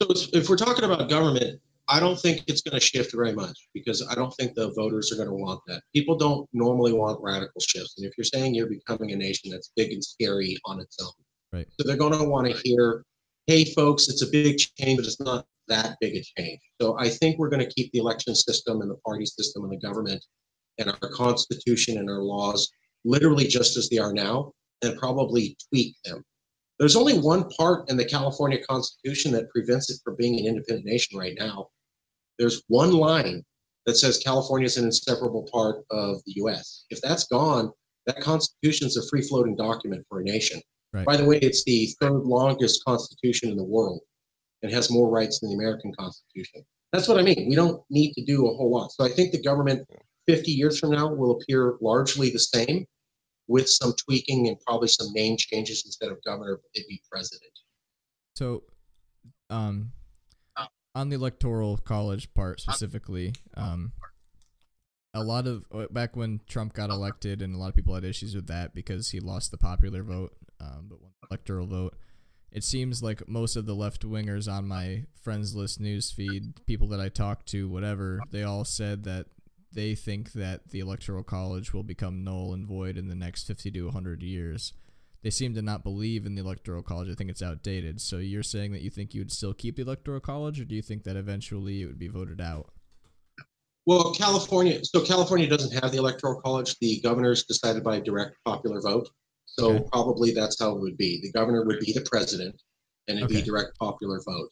[0.00, 3.68] So if we're talking about government, I don't think it's going to shift very much
[3.74, 5.82] because I don't think the voters are going to want that.
[5.94, 7.94] People don't normally want radical shifts.
[7.98, 11.12] And if you're saying you're becoming a nation that's big and scary on its own,
[11.52, 11.66] Right.
[11.78, 13.04] so they're going to want to hear,
[13.46, 16.60] hey, folks, it's a big change, but it's not that big a change.
[16.80, 19.72] So I think we're going to keep the election system and the party system and
[19.72, 20.24] the government
[20.78, 22.70] and our constitution and our laws
[23.04, 26.24] literally just as they are now and probably tweak them.
[26.78, 30.86] There's only one part in the California Constitution that prevents it from being an independent
[30.86, 31.68] nation right now.
[32.38, 33.44] There's one line
[33.86, 36.84] that says California is an inseparable part of the U.S.
[36.90, 37.70] If that's gone,
[38.06, 40.60] that Constitution is a free floating document for a nation.
[40.92, 41.06] Right.
[41.06, 44.00] By the way, it's the third longest Constitution in the world
[44.62, 46.64] and has more rights than the American Constitution.
[46.92, 47.46] That's what I mean.
[47.48, 48.92] We don't need to do a whole lot.
[48.92, 49.88] So I think the government
[50.26, 52.86] 50 years from now will appear largely the same
[53.48, 57.52] with some tweaking and probably some name changes instead of governor, it'd be president.
[58.34, 58.62] So,
[59.50, 59.92] um,
[60.94, 63.92] on the electoral college part specifically, um,
[65.14, 68.04] a lot of uh, back when Trump got elected, and a lot of people had
[68.04, 71.94] issues with that because he lost the popular vote, um, but won the electoral vote.
[72.50, 76.88] It seems like most of the left wingers on my friends list news feed, people
[76.88, 79.26] that I talk to, whatever, they all said that
[79.74, 83.70] they think that the electoral college will become null and void in the next 50
[83.72, 84.72] to 100 years
[85.22, 87.08] they seem to not believe in the electoral college.
[87.08, 88.00] I think it's outdated.
[88.00, 90.74] So you're saying that you think you would still keep the electoral college, or do
[90.74, 92.72] you think that eventually it would be voted out?
[93.86, 96.76] Well, California, so California doesn't have the electoral college.
[96.80, 99.10] The governor's decided by direct popular vote.
[99.46, 99.88] So Okay.
[99.92, 101.20] probably that's how it would be.
[101.20, 102.60] The governor would be the president
[103.08, 103.40] and it'd Okay.
[103.40, 104.50] be direct popular vote.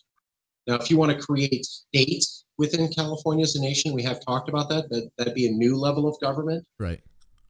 [0.67, 4.51] Now, if you want to create states within California as a nation, we have talked
[4.51, 6.65] about that, that that'd be a new level of government.
[6.79, 7.01] Right.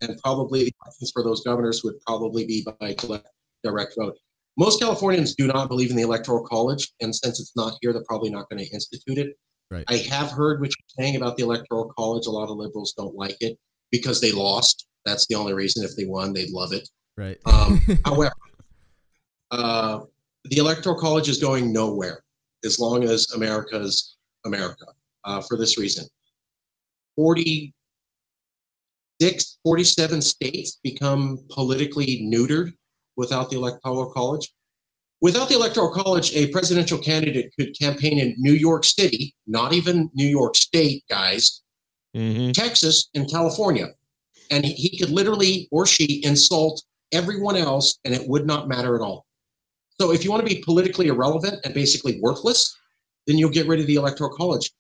[0.02, 3.28] and probably the options for those governors would probably be by direct,
[3.64, 4.16] direct vote.
[4.56, 8.04] Most Californians do not believe in the electoral college, and since it's not here, they're
[8.08, 9.36] probably not going to institute it.
[9.70, 9.84] Right.
[9.88, 12.26] I have heard what you're saying about the electoral college.
[12.26, 13.58] A lot of liberals don't like it
[13.90, 14.86] because they lost.
[15.04, 15.84] That's the only reason.
[15.84, 16.88] If they won, they'd love it.
[17.16, 17.38] Right.
[17.46, 18.34] Um, however,
[19.50, 20.00] uh,
[20.44, 22.22] the electoral college is going nowhere
[22.64, 24.86] as long as America's America.
[25.24, 26.04] Uh, for this reason,
[27.16, 32.72] 46, 47 states become politically neutered
[33.16, 34.50] without the electoral college.
[35.20, 40.08] Without the electoral college, a presidential candidate could campaign in New York City, not even
[40.14, 41.60] New York State, guys,
[42.16, 42.52] Mm-hmm.
[42.52, 43.88] Texas and California.
[44.50, 48.96] And he, he could literally or she insult everyone else and it would not matter
[48.96, 49.26] at all.
[50.00, 52.74] So if you want to be politically irrelevant and basically worthless,
[53.26, 54.70] then you'll get rid of the electoral college.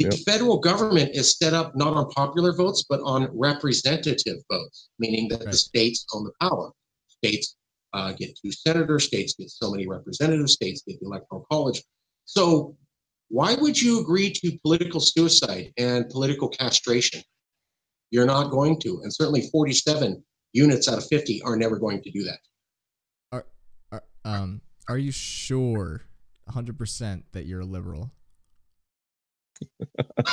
[0.00, 0.20] The Yep.
[0.24, 5.40] federal government is set up not on popular votes, but on representative votes, meaning that
[5.40, 5.50] Right.
[5.50, 6.72] the states own the power.
[7.06, 7.54] States
[7.92, 11.82] uh, get two senators, states get so many representatives, states get the electoral college.
[12.24, 12.78] So
[13.28, 17.22] why would you agree to political suicide and political castration?
[18.10, 19.02] You're not going to.
[19.02, 22.38] And certainly 47 units out of 50 are never going to do that.
[23.92, 26.04] Are, um, are you sure,
[26.48, 28.12] 100% that you're a liberal?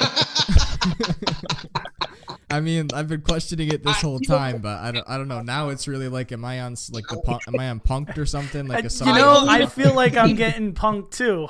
[2.49, 5.41] I mean, I've been questioning it this whole time, but I don't, I don't know.
[5.41, 8.25] Now it's really like, am I on like the punk, am I on punked or
[8.25, 8.67] something?
[8.67, 11.47] Like a you know, I- I feel like I'm getting punked too.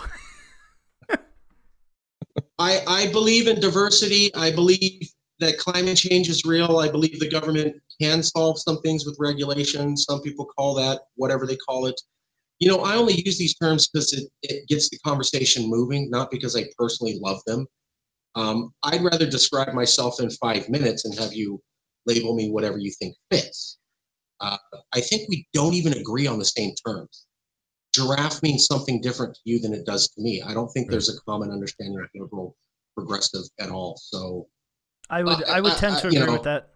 [2.60, 4.34] I, I believe in diversity.
[4.36, 5.08] I believe
[5.40, 6.78] that climate change is real.
[6.80, 9.96] I believe the government can solve some things with regulation.
[9.96, 12.00] Some people call that whatever they call it.
[12.60, 16.32] You know, I only use these terms because it, it gets the conversation moving, not
[16.32, 17.68] because I personally love them.
[18.36, 21.62] Um, I'd rather describe myself in five minutes and have you
[22.06, 23.78] label me whatever you think fits.
[24.40, 24.58] Uh,
[24.94, 27.26] I think we don't even agree on the same terms.
[27.94, 30.42] Giraffe means something different to you than it does to me.
[30.42, 32.56] I don't think there's a common understanding of liberal
[32.96, 33.98] progressive at all.
[33.98, 34.48] So
[35.10, 36.74] I would Uh, I would uh, tend uh, to agree know, with that.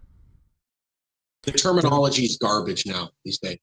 [1.44, 3.60] the terminology is garbage now these days.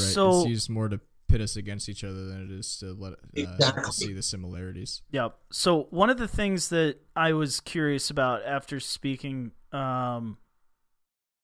[0.00, 0.14] Right.
[0.14, 3.14] So it's used more to pit us against each other than it is to let
[3.14, 3.92] uh, Exactly.
[3.92, 5.02] see the similarities.
[5.10, 5.28] Yeah.
[5.50, 10.38] So one of the things that I was curious about after speaking um,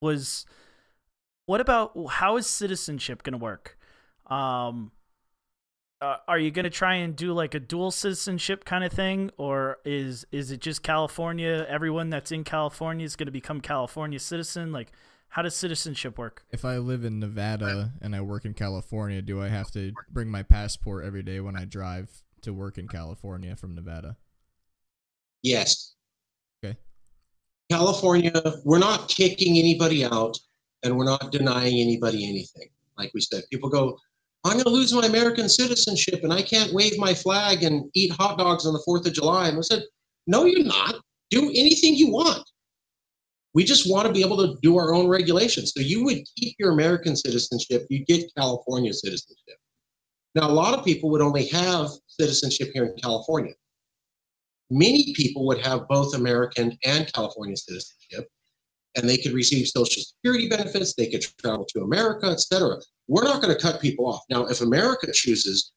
[0.00, 0.46] was
[1.46, 3.78] what about how is citizenship going to work?
[4.26, 4.92] Um,
[6.00, 9.30] uh, are you going to try and do like a dual citizenship kind of thing,
[9.36, 11.64] or is is it just California?
[11.68, 14.72] Everyone that's in California is going to become California citizen.
[14.72, 14.90] Like,
[15.32, 16.44] how does citizenship work?
[16.50, 20.28] If I live in Nevada and I work in California, do I have to bring
[20.28, 22.10] my passport every day when I drive
[22.42, 24.18] to work in California from Nevada?
[25.42, 25.94] Yes.
[26.62, 26.76] Okay.
[27.70, 28.30] California,
[28.66, 30.38] we're not kicking anybody out
[30.82, 32.68] and we're not denying anybody anything.
[32.98, 33.96] Like we said, people go,
[34.44, 38.12] I'm going to lose my American citizenship and I can't wave my flag and eat
[38.12, 39.48] hot dogs on the 4th of July.
[39.48, 39.84] And I said,
[40.26, 40.96] No, you're not.
[41.30, 42.46] Do anything you want.
[43.54, 45.72] We just want to be able to do our own regulations.
[45.76, 49.56] So you would keep your American citizenship, you get California citizenship.
[50.34, 53.52] Now, a lot of people would only have citizenship here in California
[54.72, 58.28] many people would have both American and California citizenship,
[58.96, 60.94] and they could receive Social Security benefits.
[60.94, 62.76] They could travel to America, etc.
[63.06, 64.22] We're not going to cut people off.
[64.30, 65.72] Now, if America chooses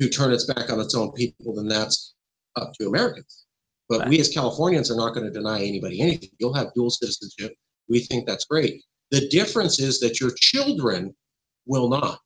[0.00, 2.14] to turn its back on its own people, then that's
[2.56, 3.44] up to Americans.
[3.88, 6.30] But we as Californians are not going to deny anybody anything.
[6.38, 7.54] You'll have dual citizenship.
[7.88, 8.82] We think that's great.
[9.10, 11.14] The difference is that your children
[11.66, 12.20] will not.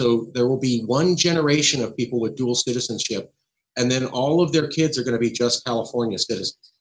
[0.00, 3.32] So there will be one generation of people with dual citizenship
[3.76, 6.72] and then all of their kids are going to be just California citizens.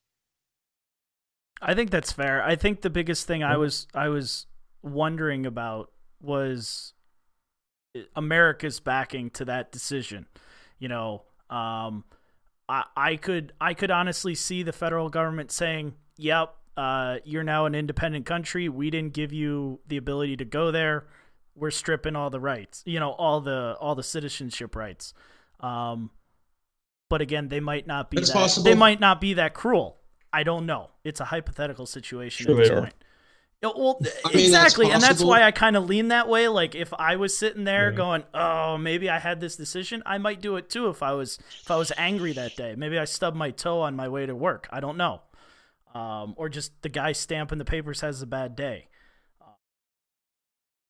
[1.61, 2.43] I think that's fair.
[2.43, 4.45] I think the biggest thing I was I was
[4.81, 6.93] wondering about was
[8.15, 10.27] America's backing to that decision.
[10.79, 12.03] You know, um,
[12.67, 17.65] I I could I could honestly see the federal government saying, "Yep, uh, you're now
[17.65, 18.69] an independent country.
[18.69, 21.07] We didn't give you the ability to go there.
[21.55, 22.83] We're stripping all the rights.
[22.85, 25.13] You know, all the all the citizenship rights."
[25.59, 26.11] Um,
[27.09, 28.63] but again, they might not be that, possible.
[28.63, 29.97] they might not be that cruel.
[30.33, 30.89] I don't know.
[31.03, 32.89] It's a hypothetical situation Sure at this they are.
[33.75, 36.47] Well, I mean, that's exactly, and that's why I kind of lean that way.
[36.47, 37.97] Like if I was sitting there Yeah.
[37.97, 40.89] going, "Oh, maybe I had this decision," I might do it too.
[40.89, 43.95] If I was if I was angry that day, maybe I stubbed my toe on
[43.95, 44.67] my way to work.
[44.71, 45.21] I don't know,
[45.93, 48.87] um, or just the guy stamping the papers has a bad day.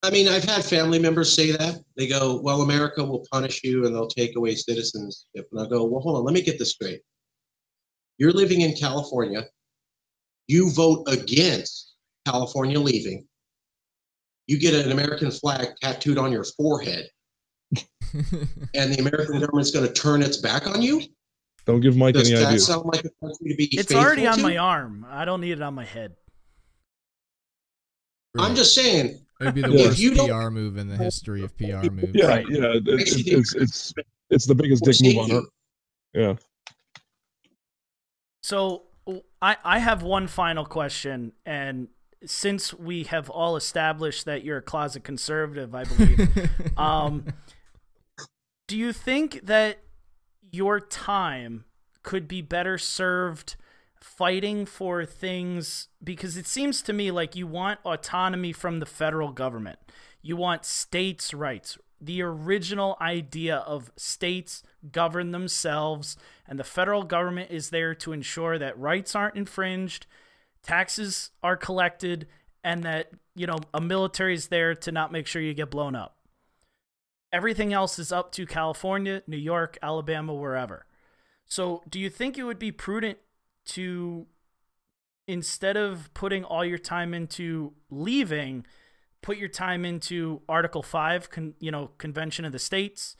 [0.04, 1.84] I mean, I've had family members say that.
[1.98, 5.48] They go, Well, America will punish you and they'll take away citizenship.
[5.52, 7.02] And I go, Well, hold on, let me get this straight.
[8.20, 9.46] You're living in California.
[10.48, 11.95] You vote against
[12.26, 13.26] California leaving.
[14.48, 17.08] You get an American flag tattooed on your forehead,
[18.14, 21.02] and the American government's going to turn its back on you?
[21.66, 22.68] Don't give Mike Does any that ideas.
[22.68, 24.44] sound like a country to be It's already on to?
[24.44, 25.06] my arm.
[25.10, 26.16] I don't need it on my head.
[28.38, 29.86] I'm just saying, It'd be the Yeah.
[29.88, 32.12] worst you PR move in the history of PR moves.
[32.14, 32.46] Yeah, Right.
[32.50, 32.74] yeah.
[32.76, 33.94] it- It's, it's it's
[34.30, 35.46] it's the biggest dick move on earth.
[36.14, 36.36] Yeah.
[38.44, 38.84] So
[39.42, 41.88] I I have one final question, and
[42.23, 46.49] since we have all established that you're a closet conservative, I believe.
[46.78, 47.25] um,
[48.67, 49.80] do you think that
[50.51, 51.65] your time
[52.04, 53.56] could be better served
[53.99, 59.32] fighting for things because it seems to me like you want autonomy from the federal
[59.32, 59.80] government
[60.21, 67.49] you want states rights the original idea of states govern themselves and the federal government
[67.49, 70.05] is there to ensure that rights aren't infringed
[70.66, 72.28] taxes are collected
[72.63, 75.95] and that you know a military is there to not make sure you get blown
[75.95, 76.16] up
[77.36, 80.86] everything else is up to California, New York, Alabama, wherever.
[81.45, 83.18] So, do you think it would be prudent
[83.68, 84.26] to
[85.28, 88.66] instead of putting all your time into leaving,
[89.22, 93.18] put your time into Article 5, con, you know, Convention of the States,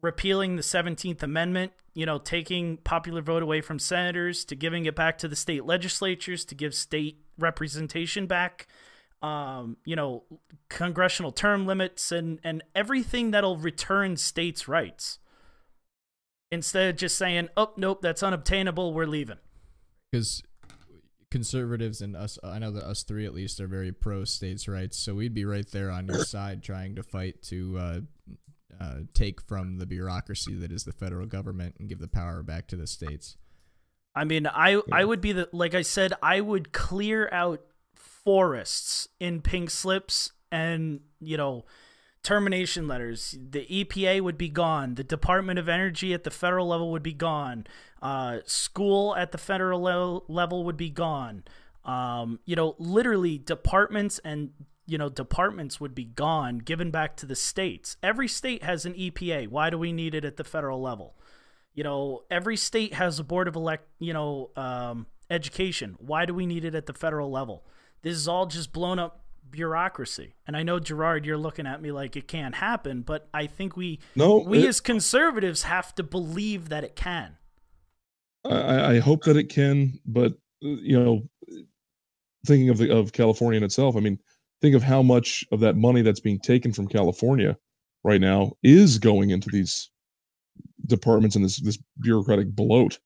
[0.00, 4.94] repealing the 17th Amendment, you know, taking popular vote away from senators to giving it
[4.94, 8.66] back to the state legislatures to give state representation back?
[9.24, 10.24] um, you know,
[10.68, 15.18] congressional term limits and and everything that'll return states' rights.
[16.52, 18.92] Instead of just saying, "Oh, nope, that's unobtainable.
[18.92, 19.38] We're leaving."
[20.14, 20.42] because
[21.32, 24.96] conservatives and us i know that us three at least are very pro states rights
[24.96, 27.98] so we'd be right there on your side trying to fight to uh,
[28.80, 32.66] uh, take from the bureaucracy that is the federal government and give the power back
[32.68, 33.36] to the states.
[34.14, 37.62] I mean, I I would be the like I said, I would clear out
[37.94, 41.64] forests in pink slips and you know
[42.22, 43.36] termination letters.
[43.38, 44.94] The EPA would be gone.
[44.94, 47.66] The Department of Energy at the federal level would be gone.
[48.02, 51.44] Uh, school at the federal level, level would be gone.
[51.84, 54.50] Um, you know, literally departments and
[54.86, 57.96] you know departments would be gone, given back to the states.
[58.02, 59.48] Every state has an EPA.
[59.48, 61.16] Why do we need it at the federal level?
[61.74, 63.88] You know, every state has a board of elect.
[63.98, 65.96] You know, um, education.
[65.98, 67.64] Why do we need it at the federal level?
[68.02, 70.34] This is all just blown up bureaucracy.
[70.46, 73.76] And I know Gerard, you're looking at me like it can't happen, but I think
[73.76, 77.36] we No, we it- as conservatives have to believe that it can.
[78.44, 80.32] I, I hope that it can, but
[80.62, 81.22] uh, you know,
[82.46, 84.18] thinking of the of California in itself, I mean,
[84.64, 87.54] think of how much of that money that's being taken from California
[88.02, 89.90] right now is going into these
[90.86, 92.98] departments and this this bureaucratic bloat,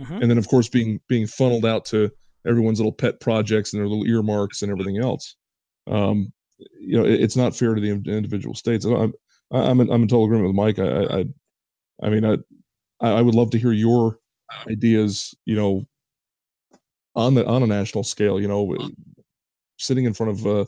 [0.00, 0.20] Mhm.
[0.20, 2.10] and then of course being being funneled out to
[2.44, 5.36] everyone's little pet projects and their little earmarks and everything else.
[5.86, 6.32] Um,
[6.80, 8.84] you know, it, it's not fair to the individual states.
[8.84, 9.12] I'm
[9.52, 10.78] I'm in, I'm in total agreement with Mike.
[10.80, 11.24] I I,
[12.02, 12.34] I- mean, I
[13.00, 14.18] I I would love to hear your
[14.66, 15.86] ideas, you know,
[17.14, 18.76] on the on a national scale, you know,
[19.78, 20.64] sitting in front of uh,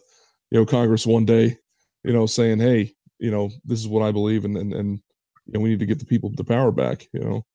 [0.50, 1.56] you know Congress one day,
[2.04, 5.00] you know, saying, "Hey, you know, this is what I believe, and and and
[5.46, 7.46] you know, we need to get the people the power back." You know,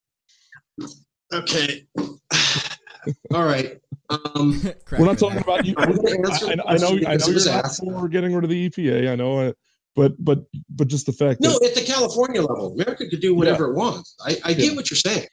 [1.34, 1.88] Okay.
[3.34, 3.80] All right.
[4.10, 5.74] Um, we're not talking about you.
[5.78, 7.80] I, I'm gonna answer I, know, I know you're not asked.
[7.84, 9.12] for getting rid of the EPA.
[9.12, 9.54] I know, uh,
[9.96, 13.36] but but but just the fact No, that at the California level, America could do
[13.36, 14.16] whatever it wants.
[14.26, 14.76] I, I get Yeah.
[14.76, 15.28] what you're saying.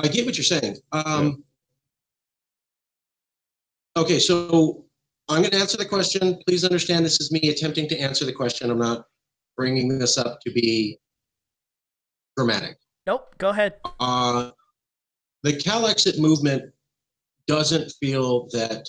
[0.00, 0.76] I get what you're saying.
[0.92, 1.44] Um,
[3.96, 4.84] Okay, so
[5.28, 6.38] I'm going to answer the question.
[6.46, 8.70] Please understand this is me attempting to answer the question.
[8.70, 9.04] I'm not
[9.56, 10.98] bringing this up to be
[12.36, 12.76] dramatic.
[13.06, 13.74] Nope, go ahead.
[14.00, 14.50] Uh,
[15.42, 16.72] the CalExit movement
[17.46, 18.88] doesn't feel that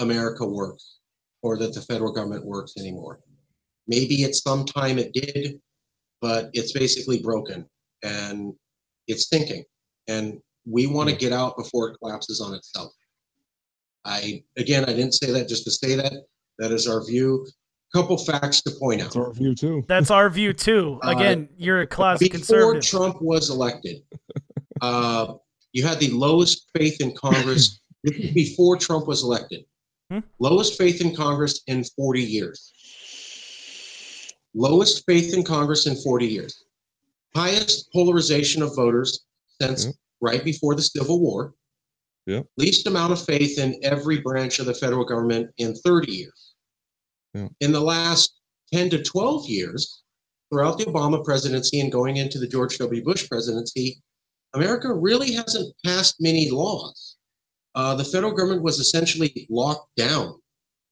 [0.00, 0.98] America works
[1.42, 3.20] or that the federal government works anymore.
[3.86, 5.60] Maybe at some time it did,
[6.20, 7.66] but it's basically broken
[8.02, 8.52] and
[9.06, 9.64] it's thinking.
[10.08, 12.92] And we want to get out before it collapses on itself.
[14.08, 16.12] I, again, I didn't say that just to say that.
[16.58, 17.46] That is our view.
[17.94, 19.08] Couple facts to point out.
[19.08, 19.84] it's our view too.
[19.88, 20.98] That's our view too.
[21.04, 22.82] Uh, Again, you're a closet before conservative.
[22.84, 24.02] Trump was elected,
[24.80, 25.34] uh,
[25.72, 27.80] you had the lowest faith in Congress.
[28.34, 29.64] before Trump was elected.
[30.10, 30.20] Hmm.
[30.38, 32.72] Lowest faith in Congress in 40 years.
[34.54, 36.64] Lowest faith in Congress in 40 years.
[37.34, 39.26] Highest polarization of voters
[39.60, 39.92] since Yeah.
[40.20, 41.54] right before the Civil War.
[42.28, 42.42] Yeah.
[42.58, 46.54] Least amount of faith in every branch of the federal government in 30 years.
[47.32, 47.48] Yeah.
[47.62, 48.38] In the last
[48.74, 50.02] 10 to 12 years,
[50.50, 53.02] throughout the Obama presidency and going into the George W.
[53.02, 54.02] Bush presidency,
[54.52, 57.16] America really hasn't passed many laws.
[57.74, 60.34] Uh, the federal government was essentially locked down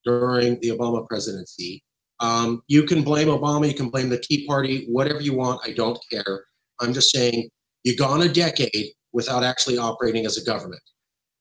[0.07, 1.83] during the Obama presidency.
[2.21, 5.61] Um, you can blame Obama, you can blame the Tea Party, whatever you want.
[5.63, 6.47] I don't care.
[6.81, 7.51] I'm just saying
[7.85, 10.81] you've gone a decade without actually operating as a government.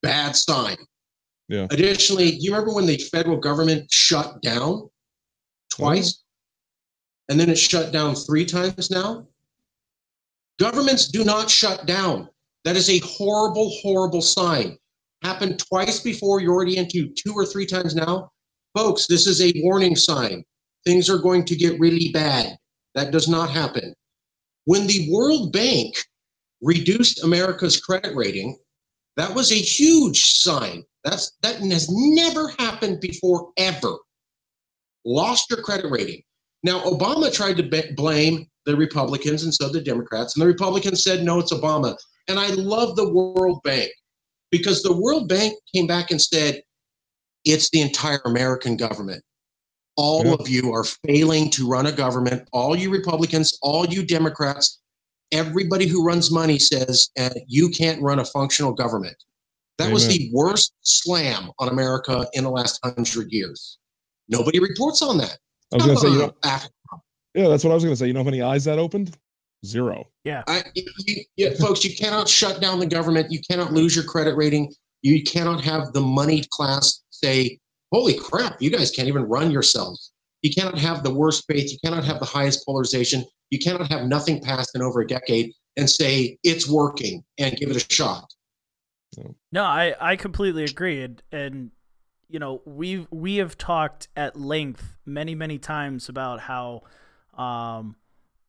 [0.05, 0.77] Bad sign.
[1.47, 1.67] Yeah.
[1.71, 4.89] Additionally, do you remember when the federal government shut down
[5.69, 6.13] twice?
[6.13, 7.31] Mm-hmm.
[7.31, 9.27] And then it shut down three times now?
[10.59, 12.29] Governments do not shut down.
[12.63, 14.77] That is a horrible, horrible sign.
[15.23, 18.31] Happened twice before, you're already into two or three times now.
[18.75, 20.43] Folks, this is a warning sign.
[20.85, 22.57] Things are going to get really bad.
[22.93, 23.93] That does not happen.
[24.65, 25.95] When the World Bank
[26.61, 28.57] reduced America's credit rating,
[29.17, 30.83] that was a huge sign.
[31.03, 33.97] That's that has never happened before ever.
[35.05, 36.21] Lost your credit rating.
[36.63, 41.03] Now Obama tried to be- blame the Republicans and so the Democrats, and the Republicans
[41.03, 41.95] said no, it's Obama.
[42.27, 43.91] And I love the World Bank
[44.51, 46.61] because the World Bank came back and said
[47.43, 49.23] it's the entire American government.
[49.97, 50.33] All Yeah.
[50.33, 52.47] of you are failing to run a government.
[52.51, 54.79] All you Republicans, all you Democrats,
[55.31, 59.15] everybody who runs money says uh, you can't run a functional government.
[59.77, 63.77] That was the worst slam on America in the last hundred years.
[64.29, 65.37] Nobody reports on that.
[65.73, 66.33] I was going to say, you know,
[67.33, 68.07] yeah, that's what I was going to say.
[68.07, 69.17] You know how many eyes that opened?
[69.65, 70.05] Zero.
[70.47, 73.31] I, you, you, folks, you cannot shut down the government.
[73.31, 74.73] You cannot lose your credit rating.
[75.01, 77.59] You cannot have the moneyed class say,
[77.91, 80.11] "Holy crap, you guys can't even run yourselves."
[80.45, 81.71] You cannot have the worst faith.
[81.71, 83.25] You cannot have the highest polarization.
[83.49, 87.71] You cannot have nothing passed in over a decade and say it's working and give
[87.71, 88.31] it a shot.
[89.51, 91.01] No, I, I completely agree.
[91.01, 91.71] And, and,
[92.27, 96.81] you know we we have talked at length many many times about how
[97.37, 97.95] um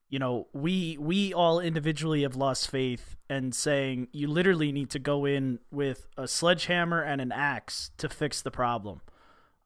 [0.08, 4.98] you know we we all individually have lost faith and saying you literally need to
[4.98, 9.02] go in with a sledgehammer and an axe to fix the problem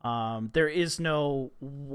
[0.02, 1.52] um there is no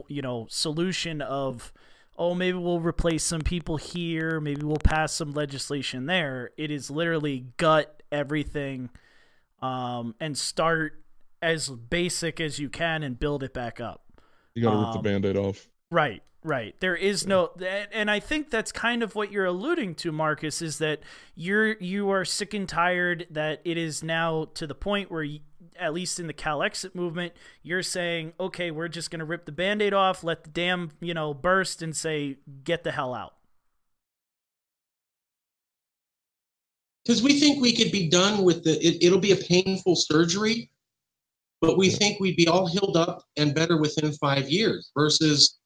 [0.08, 1.74] you know solution of
[2.18, 6.90] oh maybe we'll replace some people here maybe we'll pass some legislation there it is
[6.92, 8.90] literally gut everything
[9.62, 11.02] um and start
[11.42, 14.02] as basic as you can and build it back up.
[14.56, 15.68] You got to rip Um, the band-aid off.
[15.96, 16.76] Right, right.
[16.82, 17.52] There is no
[17.94, 21.00] and I think that's kind of what you're alluding to Marcus is that
[21.36, 25.40] you're you are sick and tired that it is now to the point where you,
[25.80, 27.32] at least in the CalExit movement,
[27.64, 31.14] you're saying, "Okay, we're just going to rip the band-aid off, let the dam, you
[31.14, 33.36] know, burst and say get the hell out."
[37.06, 40.70] because we think we could be done with the it, it'll be a painful surgery
[41.62, 45.58] but we think we'd be all healed up and better within five years versus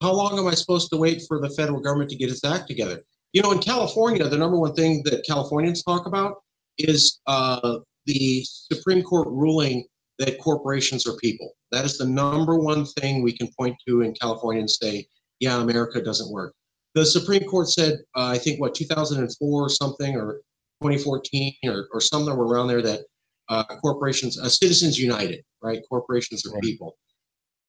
[0.00, 2.66] how long am i supposed to wait for the federal government to get its act
[2.66, 6.36] together you know in california the number one thing that californians talk about
[6.78, 9.84] is uh, the supreme court ruling
[10.18, 14.14] that corporations are people that is the number one thing we can point to in
[14.14, 15.06] california and say
[15.40, 16.54] yeah america doesn't work
[16.94, 20.40] the supreme court said uh, i think what 2004 or something or
[20.82, 23.00] 2014 or, or somewhere around there that
[23.48, 25.80] uh, corporations, uh, Citizens United, right?
[25.88, 26.96] Corporations are people.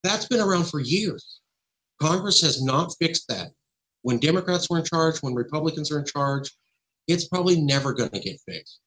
[0.03, 1.38] That's been around for years.
[2.01, 3.49] Congress has not fixed that.
[4.03, 6.49] When Democrats were in charge, when Republicans are in charge,
[7.07, 8.79] it's probably never going to get fixed.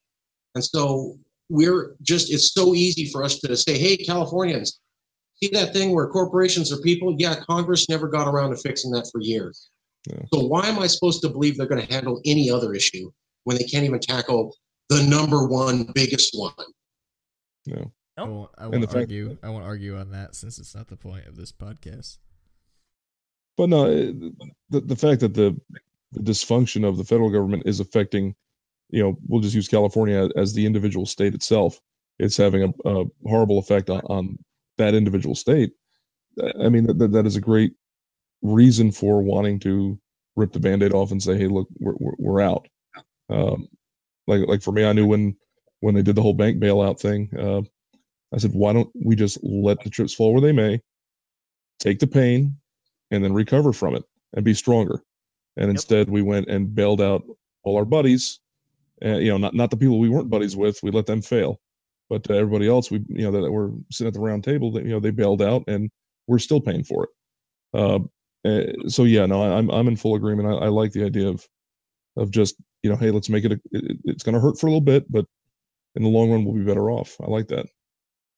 [0.55, 4.81] And so we're just, it's so easy for us to say, hey, Californians,
[5.35, 7.15] see that thing where corporations are people?
[7.19, 9.69] Yeah, Congress never got around to fixing that for years.
[10.11, 10.23] Yeah.
[10.33, 13.11] So why am I supposed to believe they're going to handle any other issue
[13.45, 14.57] when they can't even tackle
[14.89, 16.53] the number one biggest one?
[17.67, 17.93] No.
[18.17, 19.37] I won't, I won't fact- argue.
[19.43, 22.19] I won't argue on that since it's not the point of this podcast.
[23.57, 23.87] But no,
[24.71, 25.59] the the fact that the,
[26.13, 28.35] the dysfunction of the federal government is affecting,
[28.91, 31.81] you know, we'll just use California as the individual state itself.
[32.19, 34.39] It's having a, a horrible effect on, on
[34.79, 35.73] that individual state.
[36.61, 37.73] I mean, that, that is a great
[38.43, 39.99] reason for wanting to
[40.37, 42.69] rip the band-aid off and say, "Hey, look, we're we're, out."
[43.29, 43.69] Um,
[44.27, 45.37] like like for me, I knew when
[45.81, 47.31] when they did the whole bank bailout thing.
[47.39, 47.63] Uh,
[48.35, 50.81] I said, "Why don't we just let the chips fall where they may,
[51.79, 52.57] take the pain,
[53.13, 54.03] and then recover from it
[54.35, 55.03] and be stronger?"
[55.57, 57.23] And instead, we went and bailed out
[57.63, 58.41] all our buddies.
[59.05, 60.79] Uh, you know, not not the people we weren't buddies with.
[60.83, 61.61] We let them fail,
[62.09, 64.85] but uh, everybody else, we you know that were sitting at the round table, that
[64.85, 65.91] you know they bailed out, and
[66.27, 67.11] we're still paying for it.
[67.75, 67.99] Uh,
[68.49, 70.49] uh, so yeah, no, I- I'm I'm in full agreement.
[70.49, 71.47] I, I like the idea of
[72.17, 73.53] of just you know, hey, let's make it.
[73.53, 75.25] A, it it's going to hurt for a little bit, but
[75.97, 77.17] in the long run, we'll be better off.
[77.21, 77.67] I like that.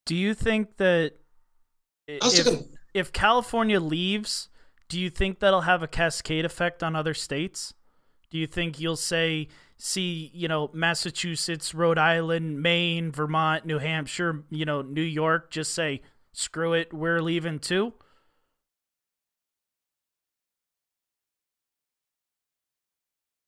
[0.06, 1.12] Do you think that
[2.08, 2.62] i- I was if, gonna-
[2.94, 4.48] if California leaves,
[4.89, 7.74] do you think that'll have a cascade effect on other states?
[8.30, 14.45] Do you think you'll say, see, you know, Massachusetts, Rhode Island, Maine, Vermont, New Hampshire,
[14.51, 17.93] you know, New York, just say, screw it, we're leaving too?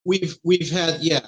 [0.04, 1.26] We've we've had yeah.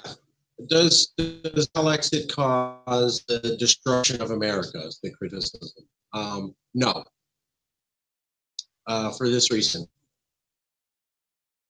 [0.67, 4.79] Does does CalExit cause the destruction of America?
[4.85, 5.83] Is the criticism?
[6.13, 7.03] Um, no.
[8.87, 9.85] Uh, for this reason.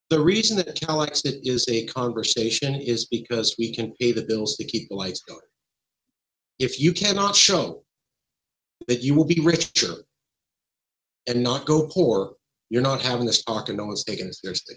[0.09, 4.63] The reason that CalExit is a conversation is because we can pay the bills to
[4.63, 5.39] keep the lights going.
[6.57, 7.83] If you cannot show
[8.87, 9.93] that you will be richer
[11.27, 12.33] and not go poor,
[12.71, 14.75] you're not having this talk and no one's taking it seriously.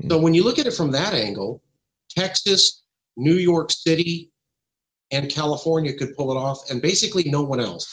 [0.00, 0.10] Hmm.
[0.10, 1.62] So when you look at it from that angle,
[2.10, 2.82] Texas,
[3.16, 4.32] New York City,
[5.12, 7.88] and California could pull it off, and basically no one else.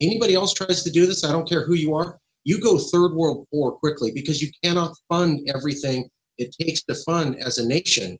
[0.00, 3.12] Anybody else tries to do this, I don't care who you are, you go third
[3.14, 8.18] world poor quickly because you cannot fund everything it takes to fund as a nation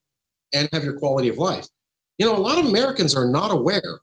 [0.53, 1.67] and have your quality of life.
[2.19, 4.01] You know, a lot of Americans are not aware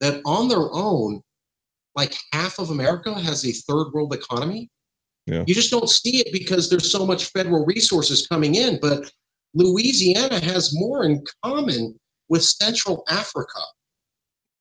[0.00, 1.22] that on their own,
[1.94, 4.68] like half of America has a third world economy.
[5.26, 5.44] Yeah.
[5.46, 9.10] You just don't see it because there's so much federal resources coming in, but
[9.54, 11.98] Louisiana has more in common
[12.28, 13.60] with Central Africa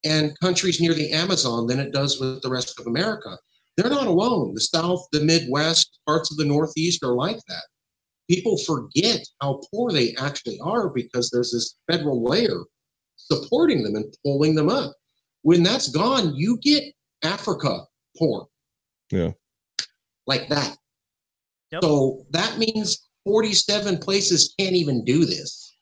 [0.05, 3.37] and countries near the Amazon than it does with the rest of America.
[3.77, 4.53] They're not alone.
[4.53, 7.63] The South, the Midwest, parts of the Northeast are like that.
[8.29, 12.63] People forget how poor they actually are because there's this federal layer
[13.17, 14.93] supporting them and pulling them up.
[15.43, 16.83] When that's gone, you get
[17.23, 17.81] Africa
[18.17, 18.47] poor.
[19.11, 19.31] Yeah.
[20.25, 20.75] Like that.
[21.71, 21.83] Yep.
[21.83, 25.75] So that means 47 places can't even do this.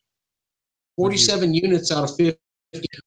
[0.98, 2.38] 47 units out of 50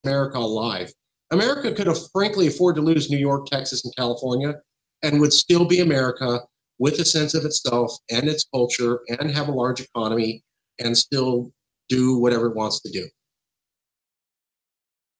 [0.04, 0.92] America alive.
[1.30, 4.54] America could have frankly afford to lose New York, Texas, and California
[5.02, 6.40] and would still be America
[6.78, 10.42] with a sense of itself and its culture and have a large economy
[10.78, 11.52] and still
[11.88, 13.06] do whatever it wants to do.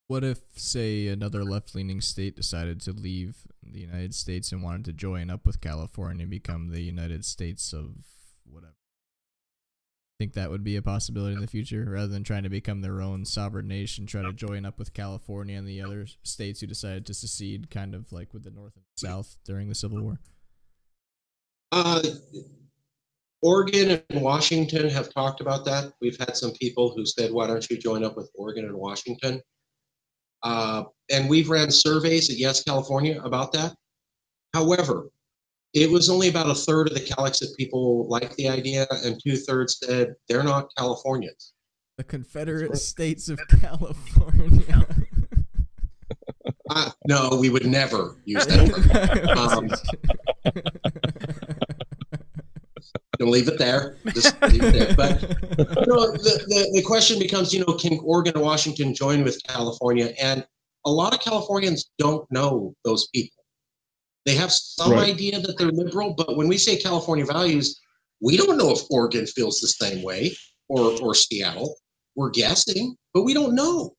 [0.09, 4.85] What if, say, another left leaning state decided to leave the United States and wanted
[4.85, 7.97] to join up with California and become the United States of
[8.45, 8.75] whatever?
[10.19, 13.03] Think that would be a possibility in the future rather than trying to become their
[13.03, 17.05] own sovereign nation, try to join up with California and the other states who decided
[17.07, 20.19] to secede, kind of like with the North and South during the Civil War?
[21.71, 22.03] Uh,
[23.43, 25.93] Oregon and Washington have talked about that.
[26.01, 29.43] We've had some people who said, why don't you join up with Oregon and Washington?
[30.43, 33.75] Uh, and we've ran surveys at Yes California about that.
[34.55, 35.11] However,
[35.77, 39.37] it was only about a third of the Calexit people liked the idea, and two
[39.37, 41.53] thirds said they're not Californians.
[41.99, 44.87] The Confederate States of California.
[46.71, 49.29] uh, no, we would never use that.
[49.37, 49.69] um,
[53.19, 53.99] gonna leave it there.
[54.15, 54.95] Just leave it there.
[54.97, 59.25] But you know, the, the, the question becomes, you know, can Oregon and Washington join
[59.25, 60.15] with California?
[60.19, 60.47] And
[60.87, 63.45] a lot of Californians don't know those people.
[64.27, 65.09] They have some right.
[65.09, 67.81] idea that they're liberal, but when we say California values,
[68.21, 70.37] we don't know if Oregon feels the same way
[70.69, 71.77] or or Seattle.
[72.17, 73.95] We're guessing, but we don't know.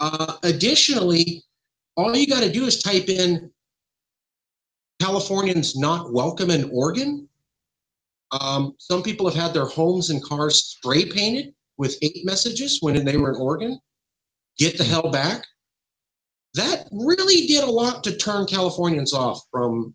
[0.00, 1.42] Uh, additionally,
[1.96, 3.50] all you got to do is type in
[5.00, 7.28] Californians not welcome in Oregon
[8.40, 13.04] um, some people have had their homes and cars spray painted with hate messages when
[13.04, 13.78] they were in Oregon.
[14.58, 15.44] Get the hell back.
[16.54, 19.94] That really did a lot to turn Californians off from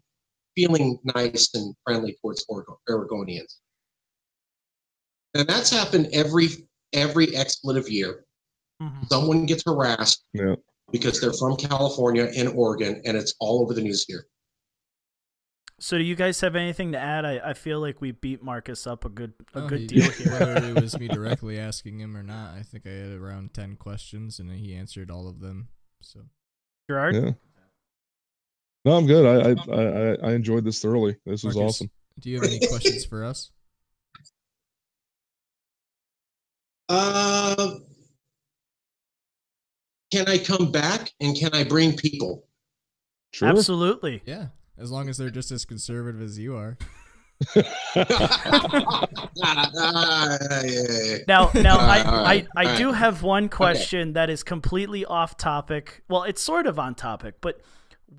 [0.55, 2.45] feeling nice and friendly towards
[2.89, 3.55] Oregonians.
[5.34, 6.49] And that's happened every
[6.93, 8.26] every expletive year.
[8.82, 9.03] Mm-hmm.
[9.10, 10.55] Someone gets harassed yeah.
[10.91, 14.26] because they're from California and Oregon, and it's all over the news here.
[15.82, 17.26] So, do you guys have anything to add?
[17.26, 20.12] I, I feel like we beat Marcus up a good a oh, good he, deal
[20.12, 20.32] here.
[20.32, 23.76] Whether it was me directly asking him or not, I think I had around ten
[23.76, 25.70] questions and he answered all of them.
[26.01, 26.22] So,
[26.90, 27.32] Gerard, yeah.
[28.84, 29.24] No, I'm good.
[29.24, 31.18] I I I, I enjoyed this thoroughly.
[31.24, 31.92] This was Marcus, awesome.
[32.20, 33.52] Do you have any questions for us?
[36.88, 37.76] Uh,
[40.12, 42.48] can I come back and can I bring people?
[43.34, 43.50] Sure.
[43.50, 44.24] Absolutely.
[44.26, 44.48] Yeah.
[44.76, 46.76] As long as they're just as conservative as you are.
[51.28, 54.12] now, now I, I, I do have one question okay.
[54.14, 56.04] that is completely off topic.
[56.10, 57.62] Well, it's sort of on topic, but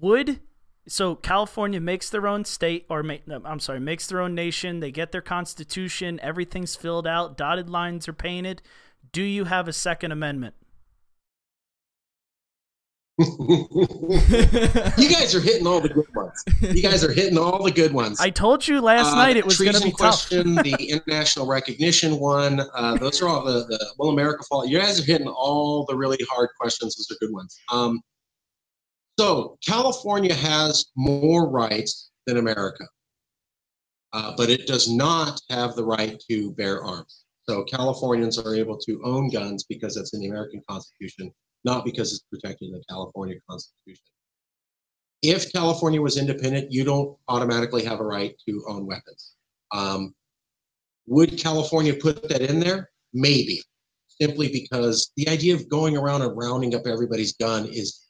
[0.00, 0.40] would
[0.88, 4.80] so California makes their own state, or no, I'm sorry, makes their own nation.
[4.80, 6.18] They get their constitution.
[6.22, 7.36] Everything's filled out.
[7.36, 8.62] Dotted lines are painted.
[9.12, 10.54] Do you have a Second Amendment?
[13.20, 16.42] You guys are hitting all the good ones.
[16.60, 18.18] You guys are hitting all the good ones.
[18.18, 20.64] I told you last uh, night it was going to be question, tough.
[20.64, 22.60] the international recognition one.
[22.74, 24.64] Uh, those are all the, the Will America Fall.
[24.66, 26.96] You guys are hitting all the really hard questions.
[26.96, 27.58] Those are good ones.
[27.70, 28.00] Um,
[29.18, 32.84] so California has more rights than America,
[34.14, 37.24] uh, but it does not have the right to bear arms.
[37.46, 41.30] So Californians are able to own guns because that's in the American Constitution
[41.64, 44.04] not because it's protected in the California Constitution.
[45.22, 49.34] If California was independent, you don't automatically have a right to own weapons.
[49.72, 50.14] Um,
[51.06, 52.90] would California put that in there?
[53.12, 53.62] Maybe,
[54.08, 58.06] simply because the idea of going around and rounding up everybody's gun is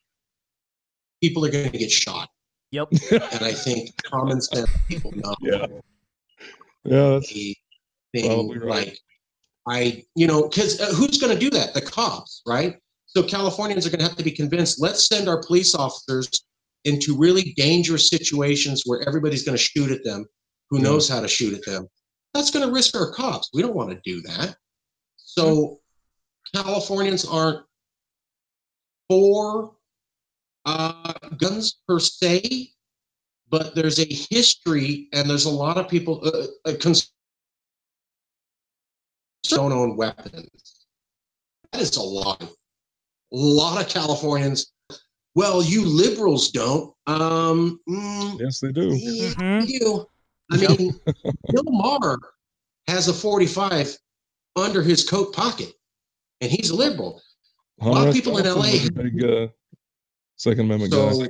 [1.23, 2.29] people are going to get shot.
[2.73, 2.89] Yep.
[3.11, 5.35] and I think common sense people know.
[5.41, 5.67] Yeah.
[6.85, 7.11] Yeah.
[7.11, 7.33] That's
[8.13, 8.63] thing right.
[8.63, 8.99] like
[9.69, 11.75] I, you know, because uh, who's going to do that?
[11.75, 12.77] The cops, right?
[13.13, 16.29] So Californians are going to have to be convinced let's send our police officers
[16.85, 20.25] into really dangerous situations where everybody's going to shoot at them
[20.71, 21.89] who knows how to shoot at them.
[22.33, 23.51] That's going to risk our cops.
[23.53, 24.55] We don't want to do that.
[25.17, 25.81] So
[26.55, 27.65] Californians aren't
[29.09, 29.73] for
[30.65, 32.71] uh, guns per se,
[33.49, 36.75] but there's a history and there's a lot of people uh, uh,
[39.49, 40.87] don't own weapons.
[41.73, 42.37] That is a lie
[43.33, 44.73] a lot of Californians.
[45.35, 46.93] Well, you liberals don't.
[47.07, 48.91] Um, mm, yes, they do.
[48.91, 49.67] Mm-hmm.
[49.67, 50.07] You.
[50.53, 51.01] I mean,
[51.53, 52.19] Bill Maher
[52.89, 53.97] has a 45
[54.57, 55.73] under his coat pocket,
[56.41, 57.23] and he's a liberal.
[57.81, 58.89] A lot of people in LA.
[58.95, 59.47] Big, uh,
[60.37, 61.29] Second Amendment so, guys.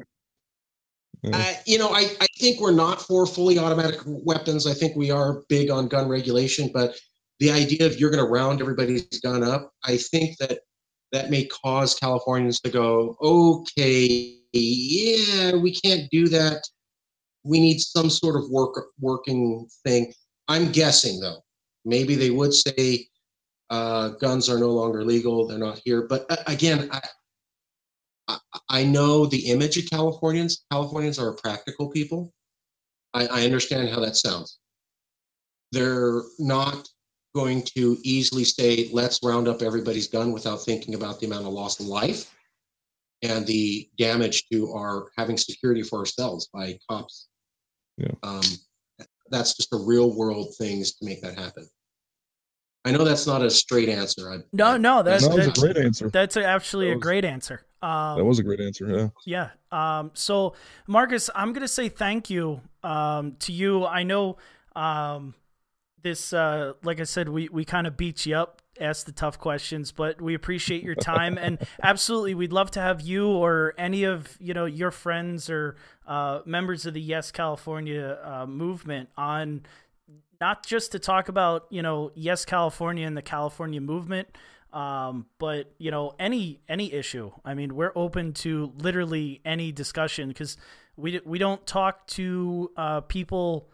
[1.23, 1.37] Yeah.
[1.37, 4.67] Uh, you know, I, I think we're not for fully automatic weapons.
[4.67, 6.99] I think we are big on gun regulation, but
[7.41, 10.61] the idea of you're going to round everybody's gun up, I think that
[11.13, 16.63] that may cause Californians to go, okay, yeah, we can't do that.
[17.45, 20.13] We need some sort of work working thing.
[20.49, 21.39] I'm guessing though,
[21.85, 23.07] maybe they would say
[23.71, 26.07] uh, guns are no longer legal; they're not here.
[26.07, 27.01] But uh, again, I,
[28.29, 28.39] I
[28.69, 30.65] I know the image of Californians.
[30.71, 32.33] Californians are practical people.
[33.15, 34.59] I, I understand how that sounds.
[35.73, 36.89] They're not
[37.35, 41.53] going to easily say, let's round up everybody's gun without thinking about the amount of
[41.53, 42.35] loss of life
[43.23, 47.29] and the damage to our having security for ourselves by cops.
[47.97, 48.13] Yeah.
[48.23, 48.43] Um,
[49.31, 51.69] that's just a real world things to make that happen.
[52.85, 54.33] I know that's not a straight answer.
[54.33, 56.09] I, No, no, that's that was a great answer.
[56.09, 57.63] that's actually That a great answer.
[57.83, 59.13] Um, That was a great answer.
[59.27, 59.51] Yeah.
[59.71, 59.99] Yeah.
[59.99, 60.55] Um, so,
[60.87, 63.85] Marcus, I'm going to say thank you um, to you.
[63.85, 64.39] I know
[64.75, 65.35] um,
[66.03, 69.39] this, uh, like I said, we, we kind of beat you up, asked the tough
[69.39, 71.39] questions, but we appreciate your time.
[71.39, 75.77] and absolutely, we'd love to have you or any of you know your friends or
[76.07, 79.63] uh, members of the Yes California uh, movement on
[80.41, 84.29] not just to talk about you know Yes California and the California movement,
[84.73, 87.31] um, but you know any any issue.
[87.45, 90.57] I mean, we're open to literally any discussion because
[90.97, 93.69] we we don't talk to uh, people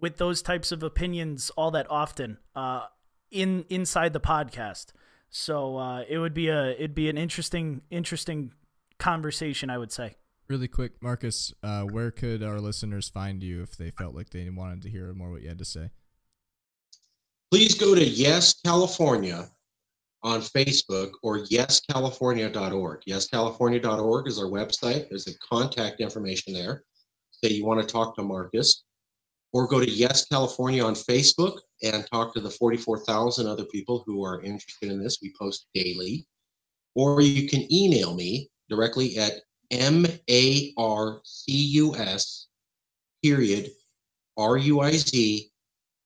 [0.00, 2.86] with those types of opinions all that often uh,
[3.30, 4.86] in inside the podcast.
[5.28, 8.52] So uh, it would be a it'd be an interesting interesting
[8.98, 10.16] conversation, I would say.
[10.48, 14.48] Really quick, Marcus, uh, where could our listeners find you if they felt like they
[14.48, 15.90] wanted to hear more what you had to say?
[17.50, 19.48] please go to Yes California
[20.22, 23.00] on Facebook or yescalifornia.org.
[23.08, 25.08] Yescalifornia.org is our website.
[25.08, 26.82] There's a contact information there.
[27.30, 28.84] Say you want to talk to Marcus,
[29.56, 34.22] or go to Yes California on Facebook and talk to the 44,000 other people who
[34.22, 35.20] are interested in this.
[35.22, 36.26] We post daily.
[36.94, 39.32] Or you can email me directly at
[39.70, 42.48] M A R C U S
[43.22, 43.70] period
[44.36, 45.50] R U I Z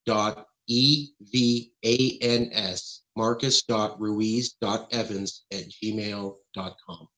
[0.07, 7.09] dot E V A N S Marcus dot Ruiz dot Evans at gmail.com.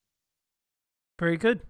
[1.20, 1.61] Very good.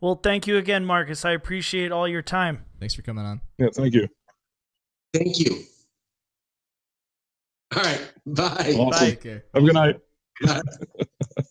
[0.00, 1.24] Well, thank you again, Marcus.
[1.24, 2.64] I appreciate all your time.
[2.78, 3.40] Thanks for coming on.
[3.58, 3.68] Yeah.
[3.72, 4.08] Thank you.
[5.12, 5.64] Thank you.
[7.74, 8.00] All right.
[8.26, 8.74] Bye.
[8.78, 8.90] Awesome.
[8.90, 8.98] Bye.
[8.98, 9.44] Take care.
[9.54, 9.96] Have a good night.
[10.44, 10.62] Bye.